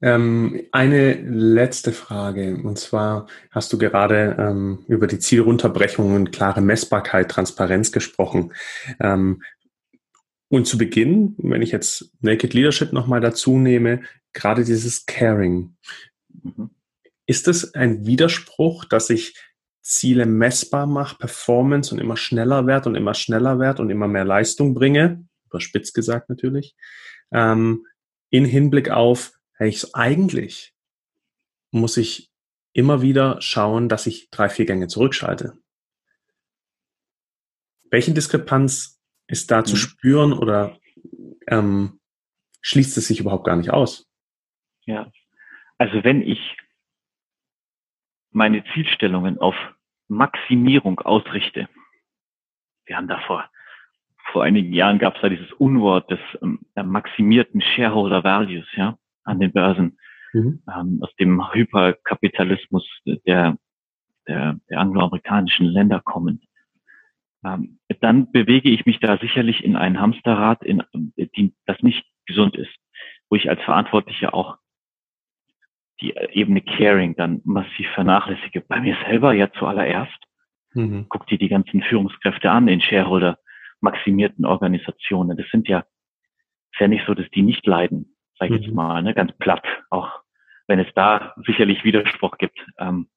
Ähm, 0.00 0.66
eine 0.72 1.14
letzte 1.14 1.92
Frage. 1.92 2.56
Und 2.56 2.78
zwar 2.78 3.28
hast 3.50 3.72
du 3.72 3.78
gerade 3.78 4.36
ähm, 4.38 4.84
über 4.88 5.06
die 5.06 5.20
Zielrunterbrechung 5.20 6.14
und 6.14 6.32
klare 6.32 6.60
Messbarkeit, 6.60 7.30
Transparenz 7.30 7.92
gesprochen. 7.92 8.52
Ähm, 8.98 9.42
und 10.48 10.66
zu 10.66 10.76
Beginn, 10.76 11.34
wenn 11.38 11.62
ich 11.62 11.70
jetzt 11.70 12.12
Naked 12.20 12.52
Leadership 12.52 12.92
nochmal 12.92 13.20
dazu 13.20 13.58
nehme, 13.58 14.02
gerade 14.32 14.64
dieses 14.64 15.06
Caring. 15.06 15.76
Mhm. 16.42 16.70
Ist 17.26 17.46
es 17.46 17.74
ein 17.74 18.04
Widerspruch, 18.04 18.84
dass 18.84 19.08
ich 19.08 19.34
Ziele 19.82 20.26
messbar 20.26 20.86
mache, 20.86 21.18
Performance 21.18 21.92
und 21.92 22.00
immer 22.00 22.16
schneller 22.16 22.66
werde 22.66 22.88
und 22.88 22.94
immer 22.94 23.14
schneller 23.14 23.58
werde 23.58 23.82
und 23.82 23.90
immer 23.90 24.08
mehr 24.08 24.24
Leistung 24.24 24.74
bringe, 24.74 25.26
überspitzt 25.46 25.94
gesagt 25.94 26.28
natürlich, 26.28 26.76
ähm, 27.32 27.86
in 28.30 28.44
Hinblick 28.44 28.90
auf, 28.90 29.32
hey, 29.54 29.68
ich, 29.68 29.94
eigentlich 29.94 30.72
muss 31.72 31.96
ich 31.96 32.30
immer 32.72 33.02
wieder 33.02 33.40
schauen, 33.40 33.88
dass 33.88 34.06
ich 34.06 34.30
drei, 34.30 34.48
vier 34.48 34.66
Gänge 34.66 34.86
zurückschalte. 34.86 35.58
Welche 37.90 38.12
Diskrepanz 38.12 39.00
ist 39.26 39.50
da 39.50 39.60
mhm. 39.60 39.64
zu 39.66 39.76
spüren 39.76 40.32
oder 40.32 40.78
ähm, 41.48 42.00
schließt 42.60 42.96
es 42.96 43.08
sich 43.08 43.20
überhaupt 43.20 43.44
gar 43.44 43.56
nicht 43.56 43.70
aus? 43.70 44.08
Ja, 44.86 45.10
also 45.78 46.04
wenn 46.04 46.22
ich 46.22 46.38
meine 48.32 48.64
Zielstellungen 48.72 49.38
auf 49.38 49.54
Maximierung 50.08 51.00
ausrichte. 51.00 51.68
Wir 52.86 52.96
haben 52.96 53.08
davor, 53.08 53.48
vor 54.32 54.44
einigen 54.44 54.72
Jahren 54.72 54.98
gab 54.98 55.16
es 55.16 55.22
da 55.22 55.28
dieses 55.28 55.52
Unwort 55.52 56.10
des 56.10 56.20
ähm, 56.42 56.60
maximierten 56.74 57.60
Shareholder 57.60 58.24
Values, 58.24 58.66
ja, 58.74 58.98
an 59.24 59.40
den 59.40 59.52
Börsen, 59.52 59.98
mhm. 60.32 60.62
ähm, 60.68 60.98
aus 61.02 61.14
dem 61.16 61.52
Hyperkapitalismus 61.52 62.86
der, 63.04 63.56
der, 64.26 64.58
der 64.68 64.80
angloamerikanischen 64.80 65.66
Länder 65.66 66.00
kommen. 66.00 66.42
Ähm, 67.44 67.78
dann 68.00 68.30
bewege 68.32 68.70
ich 68.70 68.86
mich 68.86 69.00
da 69.00 69.18
sicherlich 69.18 69.64
in 69.64 69.76
ein 69.76 70.00
Hamsterrad, 70.00 70.62
in, 70.64 70.82
die, 70.92 71.54
das 71.66 71.80
nicht 71.82 72.04
gesund 72.26 72.56
ist, 72.56 72.72
wo 73.28 73.36
ich 73.36 73.48
als 73.48 73.60
Verantwortlicher 73.62 74.34
auch 74.34 74.58
die 76.02 76.14
Ebene 76.32 76.60
Caring 76.60 77.14
dann 77.16 77.40
massiv 77.44 77.88
vernachlässige. 77.94 78.60
Bei 78.60 78.80
mir 78.80 78.96
selber 79.06 79.32
ja 79.32 79.50
zuallererst. 79.52 80.18
Mhm. 80.74 81.06
Guck 81.08 81.26
dir 81.26 81.38
die 81.38 81.48
ganzen 81.48 81.82
Führungskräfte 81.82 82.50
an 82.50 82.68
in 82.68 82.80
Shareholder 82.80 83.38
maximierten 83.80 84.44
Organisationen. 84.44 85.36
Das 85.36 85.46
sind 85.50 85.68
ja, 85.68 85.80
ist 86.72 86.80
ja 86.80 86.88
nicht 86.88 87.06
so, 87.06 87.14
dass 87.14 87.28
die 87.30 87.42
nicht 87.42 87.66
leiden, 87.66 88.16
sage 88.38 88.54
ich 88.54 88.60
mhm. 88.60 88.66
jetzt 88.66 88.74
mal, 88.74 89.02
ne? 89.02 89.14
ganz 89.14 89.32
platt, 89.38 89.64
auch 89.90 90.10
wenn 90.66 90.78
es 90.78 90.92
da 90.94 91.34
sicherlich 91.46 91.84
Widerspruch 91.84 92.38
gibt. 92.38 92.58
Ähm, 92.78 93.08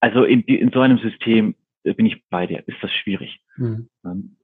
also 0.00 0.24
in, 0.24 0.42
in 0.42 0.70
so 0.70 0.80
einem 0.80 0.98
System 0.98 1.54
bin 1.82 2.06
ich 2.06 2.22
bei 2.28 2.46
dir, 2.46 2.66
ist 2.66 2.82
das 2.82 2.92
schwierig. 2.92 3.40
Mhm. 3.56 3.88
Ähm, 4.04 4.36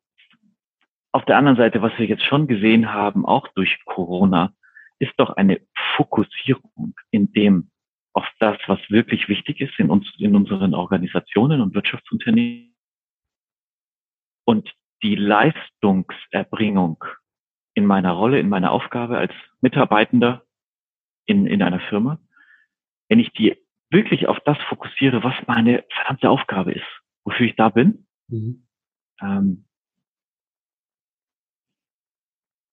auf 1.13 1.25
der 1.25 1.39
anderen 1.39 1.57
Seite, 1.57 1.81
was 1.81 1.99
wir 1.99 2.07
jetzt 2.07 2.25
schon 2.25 2.47
gesehen 2.47 2.93
haben, 2.93 3.25
auch 3.25 3.49
durch 3.55 3.79
Corona, 3.85 4.53
ist 4.99 5.13
doch 5.17 5.31
eine 5.31 5.61
Fokussierung 5.97 6.95
in 7.11 7.33
dem, 7.33 7.71
auf 8.13 8.27
das, 8.39 8.57
was 8.67 8.79
wirklich 8.89 9.29
wichtig 9.29 9.61
ist 9.61 9.79
in 9.79 9.91
uns, 9.91 10.07
in 10.19 10.35
unseren 10.35 10.75
Organisationen 10.75 11.61
und 11.61 11.75
Wirtschaftsunternehmen. 11.75 12.75
Und 14.45 14.73
die 15.03 15.17
Leistungserbringung 15.17 17.05
in 17.75 17.85
meiner 17.85 18.13
Rolle, 18.13 18.41
in 18.41 18.49
meiner 18.49 18.73
Aufgabe 18.73 19.19
als 19.19 19.33
Mitarbeitender 19.61 20.47
in, 21.27 21.47
in 21.47 21.63
einer 21.63 21.81
Firma, 21.81 22.19
wenn 23.09 23.21
ich 23.21 23.31
die 23.33 23.57
wirklich 23.91 24.27
auf 24.29 24.39
das 24.45 24.57
fokussiere, 24.69 25.23
was 25.23 25.35
meine 25.47 25.85
verdammte 25.91 26.31
Aufgabe 26.31 26.73
ist, 26.73 26.87
wofür 27.25 27.47
ich 27.47 27.57
da 27.57 27.69
bin, 27.69 28.07
mhm. 28.29 28.67
ähm, 29.21 29.66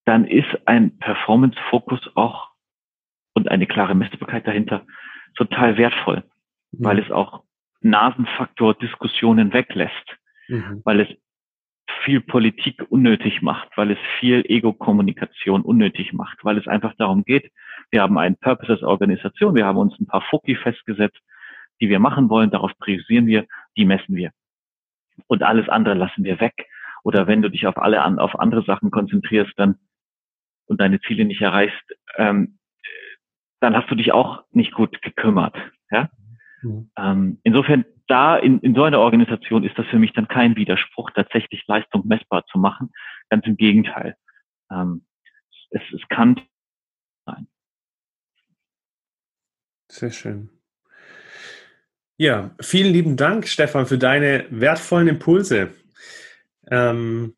dann 0.06 0.26
ist 0.26 0.48
ein 0.66 0.98
Performance-Fokus 1.00 2.12
auch 2.16 2.52
und 3.34 3.50
eine 3.50 3.68
klare 3.68 3.96
Messbarkeit 3.96 4.46
dahinter 4.48 4.86
total 5.36 5.78
wertvoll, 5.78 6.24
mhm. 6.72 6.84
weil 6.84 7.00
es 7.00 7.12
auch 7.12 7.44
Nasenfaktor-Diskussionen 7.82 9.54
weglässt, 9.54 10.18
mhm. 10.48 10.82
weil 10.84 11.02
es 11.02 11.08
viel 12.04 12.22
Politik 12.22 12.84
unnötig 12.89 13.42
macht, 13.42 13.70
weil 13.76 13.92
es 13.92 13.98
viel 14.20 14.44
Ego-Kommunikation 14.48 15.62
unnötig 15.62 16.13
macht, 16.13 16.44
weil 16.44 16.58
es 16.58 16.68
einfach 16.68 16.94
darum 16.98 17.24
geht, 17.24 17.52
wir 17.92 18.02
haben 18.02 18.18
einen 18.18 18.38
Purpose 18.38 18.72
als 18.72 18.84
Organisation, 18.84 19.56
wir 19.56 19.66
haben 19.66 19.78
uns 19.78 19.98
ein 20.00 20.08
paar 20.08 20.22
Foki 20.22 20.56
festgesetzt, 20.56 21.20
die 21.82 21.89
wir 21.89 22.00
machen 22.00 22.30
wollen, 22.30 22.50
darauf 22.50 22.72
priorisieren 22.80 23.28
wir, 23.28 23.46
die 23.78 23.86
messen 23.86 24.16
wir. 24.16 24.32
Und 25.28 25.44
alles 25.44 25.70
andere 25.70 25.96
lassen 25.96 26.24
wir 26.24 26.39
weg. 26.39 26.68
Oder 27.04 27.28
wenn 27.28 27.42
du 27.42 27.50
dich 27.50 27.68
auf 27.68 27.78
alle 27.78 28.04
auf 28.20 28.39
andere 28.39 28.63
Sachen 28.63 28.89
konzentrierst, 28.89 29.54
dann 29.58 29.78
und 30.67 30.80
deine 30.80 30.99
Ziele 31.02 31.26
nicht 31.26 31.41
erreichst, 31.41 31.84
ähm, 32.17 32.58
dann 33.60 33.76
hast 33.76 33.89
du 33.89 33.95
dich 33.95 34.12
auch 34.12 34.43
nicht 34.52 34.73
gut 34.73 35.02
gekümmert. 35.02 35.56
Ja? 35.91 36.10
Mhm. 36.62 36.91
Ähm, 36.97 37.39
insofern 37.43 37.86
da 38.08 38.36
in, 38.38 38.60
in 38.60 38.76
so 38.76 38.84
einer 38.84 38.99
Organisation 38.99 39.63
ist 39.63 39.78
das 39.78 39.88
für 39.88 39.99
mich 39.99 40.13
dann 40.13 40.28
kein 40.28 40.56
Widerspruch, 40.56 41.12
tatsächlich 41.12 41.63
Leistung 41.67 42.06
messbar 42.06 42.45
zu 42.47 42.58
machen. 42.58 42.91
Ganz 43.30 43.45
im 43.45 43.56
Gegenteil. 43.56 44.15
Ähm, 44.71 45.06
es, 45.69 45.82
es 45.93 46.08
kann 46.10 46.41
sein. 47.26 47.47
Sehr 49.89 50.12
schön. 50.12 50.49
Ja, 52.17 52.56
vielen 52.62 52.93
lieben 52.93 53.17
Dank, 53.17 53.47
Stefan, 53.47 53.86
für 53.86 53.97
deine 53.97 54.45
wertvollen 54.49 55.08
Impulse. 55.08 55.73
Ähm, 56.69 57.36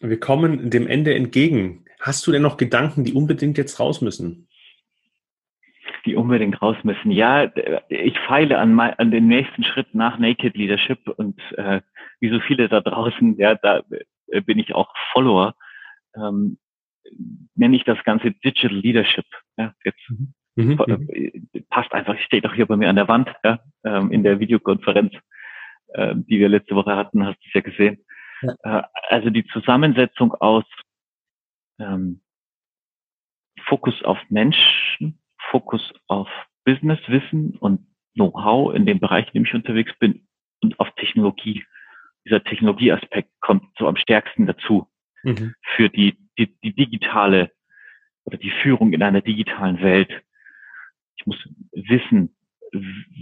wir 0.00 0.20
kommen 0.20 0.70
dem 0.70 0.86
Ende 0.86 1.14
entgegen. 1.14 1.81
Hast 2.02 2.26
du 2.26 2.32
denn 2.32 2.42
noch 2.42 2.56
Gedanken, 2.56 3.04
die 3.04 3.14
unbedingt 3.14 3.56
jetzt 3.56 3.78
raus 3.80 4.02
müssen? 4.02 4.48
die 6.04 6.16
unbedingt 6.16 6.60
raus 6.60 6.76
müssen. 6.82 7.12
Ja, 7.12 7.48
ich 7.88 8.18
feile 8.26 8.58
an, 8.58 8.74
mein, 8.74 8.94
an 8.94 9.12
den 9.12 9.28
nächsten 9.28 9.62
Schritt 9.62 9.94
nach 9.94 10.18
Naked 10.18 10.56
Leadership 10.56 11.08
und 11.08 11.40
äh, 11.56 11.80
wie 12.18 12.28
so 12.28 12.40
viele 12.40 12.68
da 12.68 12.80
draußen, 12.80 13.38
ja, 13.38 13.54
da 13.54 13.82
äh, 14.26 14.40
bin 14.40 14.58
ich 14.58 14.74
auch 14.74 14.92
Follower, 15.12 15.54
ähm, 16.16 16.58
nenne 17.54 17.76
ich 17.76 17.84
das 17.84 18.02
Ganze 18.02 18.32
Digital 18.32 18.76
Leadership. 18.76 19.26
Ja, 19.56 19.74
jetzt 19.84 20.00
mhm. 20.08 20.34
mhm. 20.56 21.08
äh, 21.08 21.62
passt 21.70 21.92
einfach, 21.92 22.18
steht 22.18 22.46
auch 22.46 22.54
hier 22.54 22.66
bei 22.66 22.76
mir 22.76 22.88
an 22.88 22.96
der 22.96 23.08
Wand, 23.08 23.32
ja, 23.44 23.60
ähm, 23.84 24.10
in 24.10 24.24
der 24.24 24.40
Videokonferenz, 24.40 25.12
äh, 25.94 26.14
die 26.16 26.40
wir 26.40 26.48
letzte 26.48 26.74
Woche 26.74 26.96
hatten, 26.96 27.24
hast 27.24 27.36
du 27.36 27.46
es 27.46 27.54
ja 27.54 27.60
gesehen. 27.60 28.04
Ja. 28.42 28.80
Äh, 28.80 28.82
also 29.08 29.30
die 29.30 29.46
Zusammensetzung 29.46 30.34
aus 30.34 30.64
ähm, 31.82 32.20
Fokus 33.64 34.02
auf 34.04 34.18
Menschen, 34.28 35.20
Fokus 35.50 35.92
auf 36.06 36.28
Businesswissen 36.64 37.56
und 37.58 37.86
Know-how 38.14 38.74
in 38.74 38.86
dem 38.86 39.00
Bereich, 39.00 39.26
in 39.28 39.32
dem 39.32 39.44
ich 39.44 39.54
unterwegs 39.54 39.92
bin 39.98 40.26
und 40.60 40.78
auf 40.78 40.90
Technologie. 40.96 41.64
Dieser 42.24 42.44
Technologieaspekt 42.44 43.30
kommt 43.40 43.64
so 43.78 43.88
am 43.88 43.96
stärksten 43.96 44.46
dazu 44.46 44.88
mhm. 45.22 45.54
für 45.74 45.88
die, 45.88 46.16
die, 46.38 46.56
die 46.62 46.74
digitale 46.74 47.50
oder 48.24 48.36
die 48.36 48.52
Führung 48.62 48.92
in 48.92 49.02
einer 49.02 49.22
digitalen 49.22 49.80
Welt. 49.80 50.10
Ich 51.16 51.26
muss 51.26 51.36
wissen, 51.72 52.36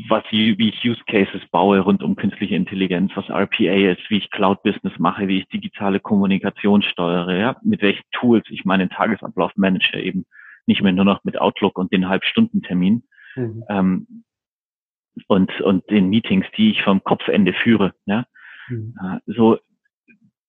was 0.08 0.22
ich, 0.30 0.58
wie 0.58 0.68
ich 0.68 0.84
Use 0.84 1.02
Cases 1.06 1.40
baue 1.50 1.80
rund 1.80 2.02
um 2.02 2.14
künstliche 2.14 2.54
Intelligenz, 2.54 3.10
was 3.16 3.28
RPA 3.28 3.90
ist, 3.92 4.08
wie 4.08 4.18
ich 4.18 4.30
Cloud 4.30 4.62
Business 4.62 4.96
mache, 4.98 5.26
wie 5.28 5.38
ich 5.38 5.48
digitale 5.48 5.98
Kommunikation 5.98 6.82
steuere, 6.82 7.36
ja, 7.36 7.56
mit 7.62 7.82
welchen 7.82 8.04
Tools 8.12 8.44
ich 8.50 8.64
meinen 8.64 8.90
Tagesablauf 8.90 9.52
manage 9.56 10.00
eben 10.00 10.24
nicht 10.66 10.82
mehr 10.82 10.92
nur 10.92 11.04
noch 11.04 11.24
mit 11.24 11.40
Outlook 11.40 11.78
und 11.78 11.92
den 11.92 12.08
Halbstundentermin 12.08 13.02
mhm. 13.34 13.64
ähm, 13.68 14.24
und, 15.26 15.60
und 15.60 15.90
den 15.90 16.08
Meetings, 16.08 16.46
die 16.56 16.70
ich 16.70 16.82
vom 16.82 17.02
Kopfende 17.02 17.52
führe. 17.52 17.94
Ja? 18.06 18.26
Mhm. 18.68 18.94
Äh, 19.02 19.18
so 19.26 19.58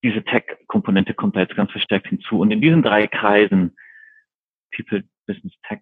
diese 0.03 0.23
Tech-Komponente 0.23 1.13
kommt 1.13 1.35
da 1.35 1.41
jetzt 1.41 1.55
ganz 1.55 1.71
verstärkt 1.71 2.07
hinzu. 2.07 2.39
Und 2.39 2.51
in 2.51 2.61
diesen 2.61 2.81
drei 2.81 3.07
Kreisen, 3.07 3.75
People, 4.75 5.03
Business, 5.27 5.53
Tech, 5.67 5.79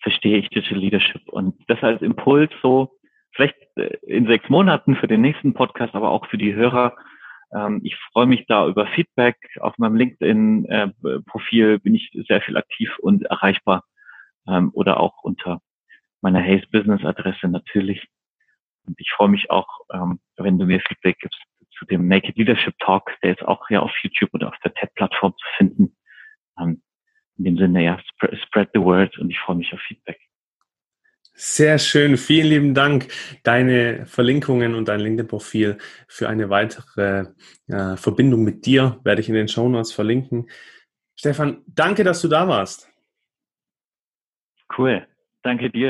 verstehe 0.00 0.38
ich 0.38 0.48
Digital 0.48 0.78
Leadership. 0.78 1.28
Und 1.28 1.56
das 1.68 1.82
als 1.82 2.02
Impuls 2.02 2.50
so, 2.62 2.98
vielleicht 3.32 3.56
äh, 3.76 3.96
in 4.06 4.26
sechs 4.26 4.48
Monaten 4.48 4.96
für 4.96 5.08
den 5.08 5.20
nächsten 5.20 5.54
Podcast, 5.54 5.94
aber 5.94 6.10
auch 6.10 6.26
für 6.26 6.38
die 6.38 6.54
Hörer, 6.54 6.96
ähm, 7.52 7.80
ich 7.84 7.96
freue 8.12 8.26
mich 8.26 8.46
da 8.46 8.66
über 8.66 8.86
Feedback. 8.88 9.36
Auf 9.60 9.76
meinem 9.78 9.96
LinkedIn-Profil 9.96 11.78
bin 11.80 11.94
ich 11.94 12.10
sehr 12.28 12.40
viel 12.42 12.56
aktiv 12.56 12.96
und 13.00 13.24
erreichbar 13.24 13.84
ähm, 14.48 14.70
oder 14.72 15.00
auch 15.00 15.22
unter 15.22 15.60
meiner 16.20 16.42
Haze 16.42 16.66
Business 16.70 17.04
Adresse 17.04 17.48
natürlich. 17.48 18.06
Und 18.86 18.98
ich 18.98 19.10
freue 19.10 19.28
mich 19.28 19.50
auch, 19.50 19.68
ähm, 19.92 20.20
wenn 20.36 20.58
du 20.58 20.66
mir 20.66 20.80
Feedback 20.80 21.18
gibst 21.20 21.40
zu 21.78 21.84
dem 21.86 22.08
Naked 22.08 22.36
Leadership 22.36 22.74
Talk, 22.78 23.16
der 23.22 23.32
ist 23.32 23.42
auch 23.42 23.66
hier 23.68 23.82
auf 23.82 23.92
YouTube 24.02 24.30
oder 24.34 24.48
auf 24.48 24.58
der 24.64 24.74
TED-Plattform 24.74 25.34
zu 25.36 25.46
finden. 25.56 25.96
In 27.40 27.44
dem 27.44 27.58
Sinne, 27.58 27.84
ja, 27.84 27.98
spread 28.46 28.70
the 28.74 28.80
word 28.80 29.16
und 29.18 29.30
ich 29.30 29.38
freue 29.38 29.56
mich 29.56 29.72
auf 29.72 29.80
Feedback. 29.80 30.20
Sehr 31.32 31.78
schön. 31.78 32.18
Vielen 32.18 32.48
lieben 32.48 32.74
Dank. 32.74 33.08
Deine 33.44 34.04
Verlinkungen 34.04 34.74
und 34.74 34.88
dein 34.88 35.00
LinkedIn-Profil 35.00 35.78
für 36.06 36.28
eine 36.28 36.50
weitere 36.50 37.28
äh, 37.66 37.96
Verbindung 37.96 38.44
mit 38.44 38.66
dir 38.66 39.00
werde 39.04 39.22
ich 39.22 39.28
in 39.30 39.34
den 39.34 39.48
Show 39.48 39.66
Notes 39.68 39.90
verlinken. 39.90 40.50
Stefan, 41.16 41.62
danke, 41.66 42.04
dass 42.04 42.20
du 42.20 42.28
da 42.28 42.46
warst. 42.46 42.90
Cool. 44.76 45.06
Danke 45.42 45.70
dir. 45.70 45.88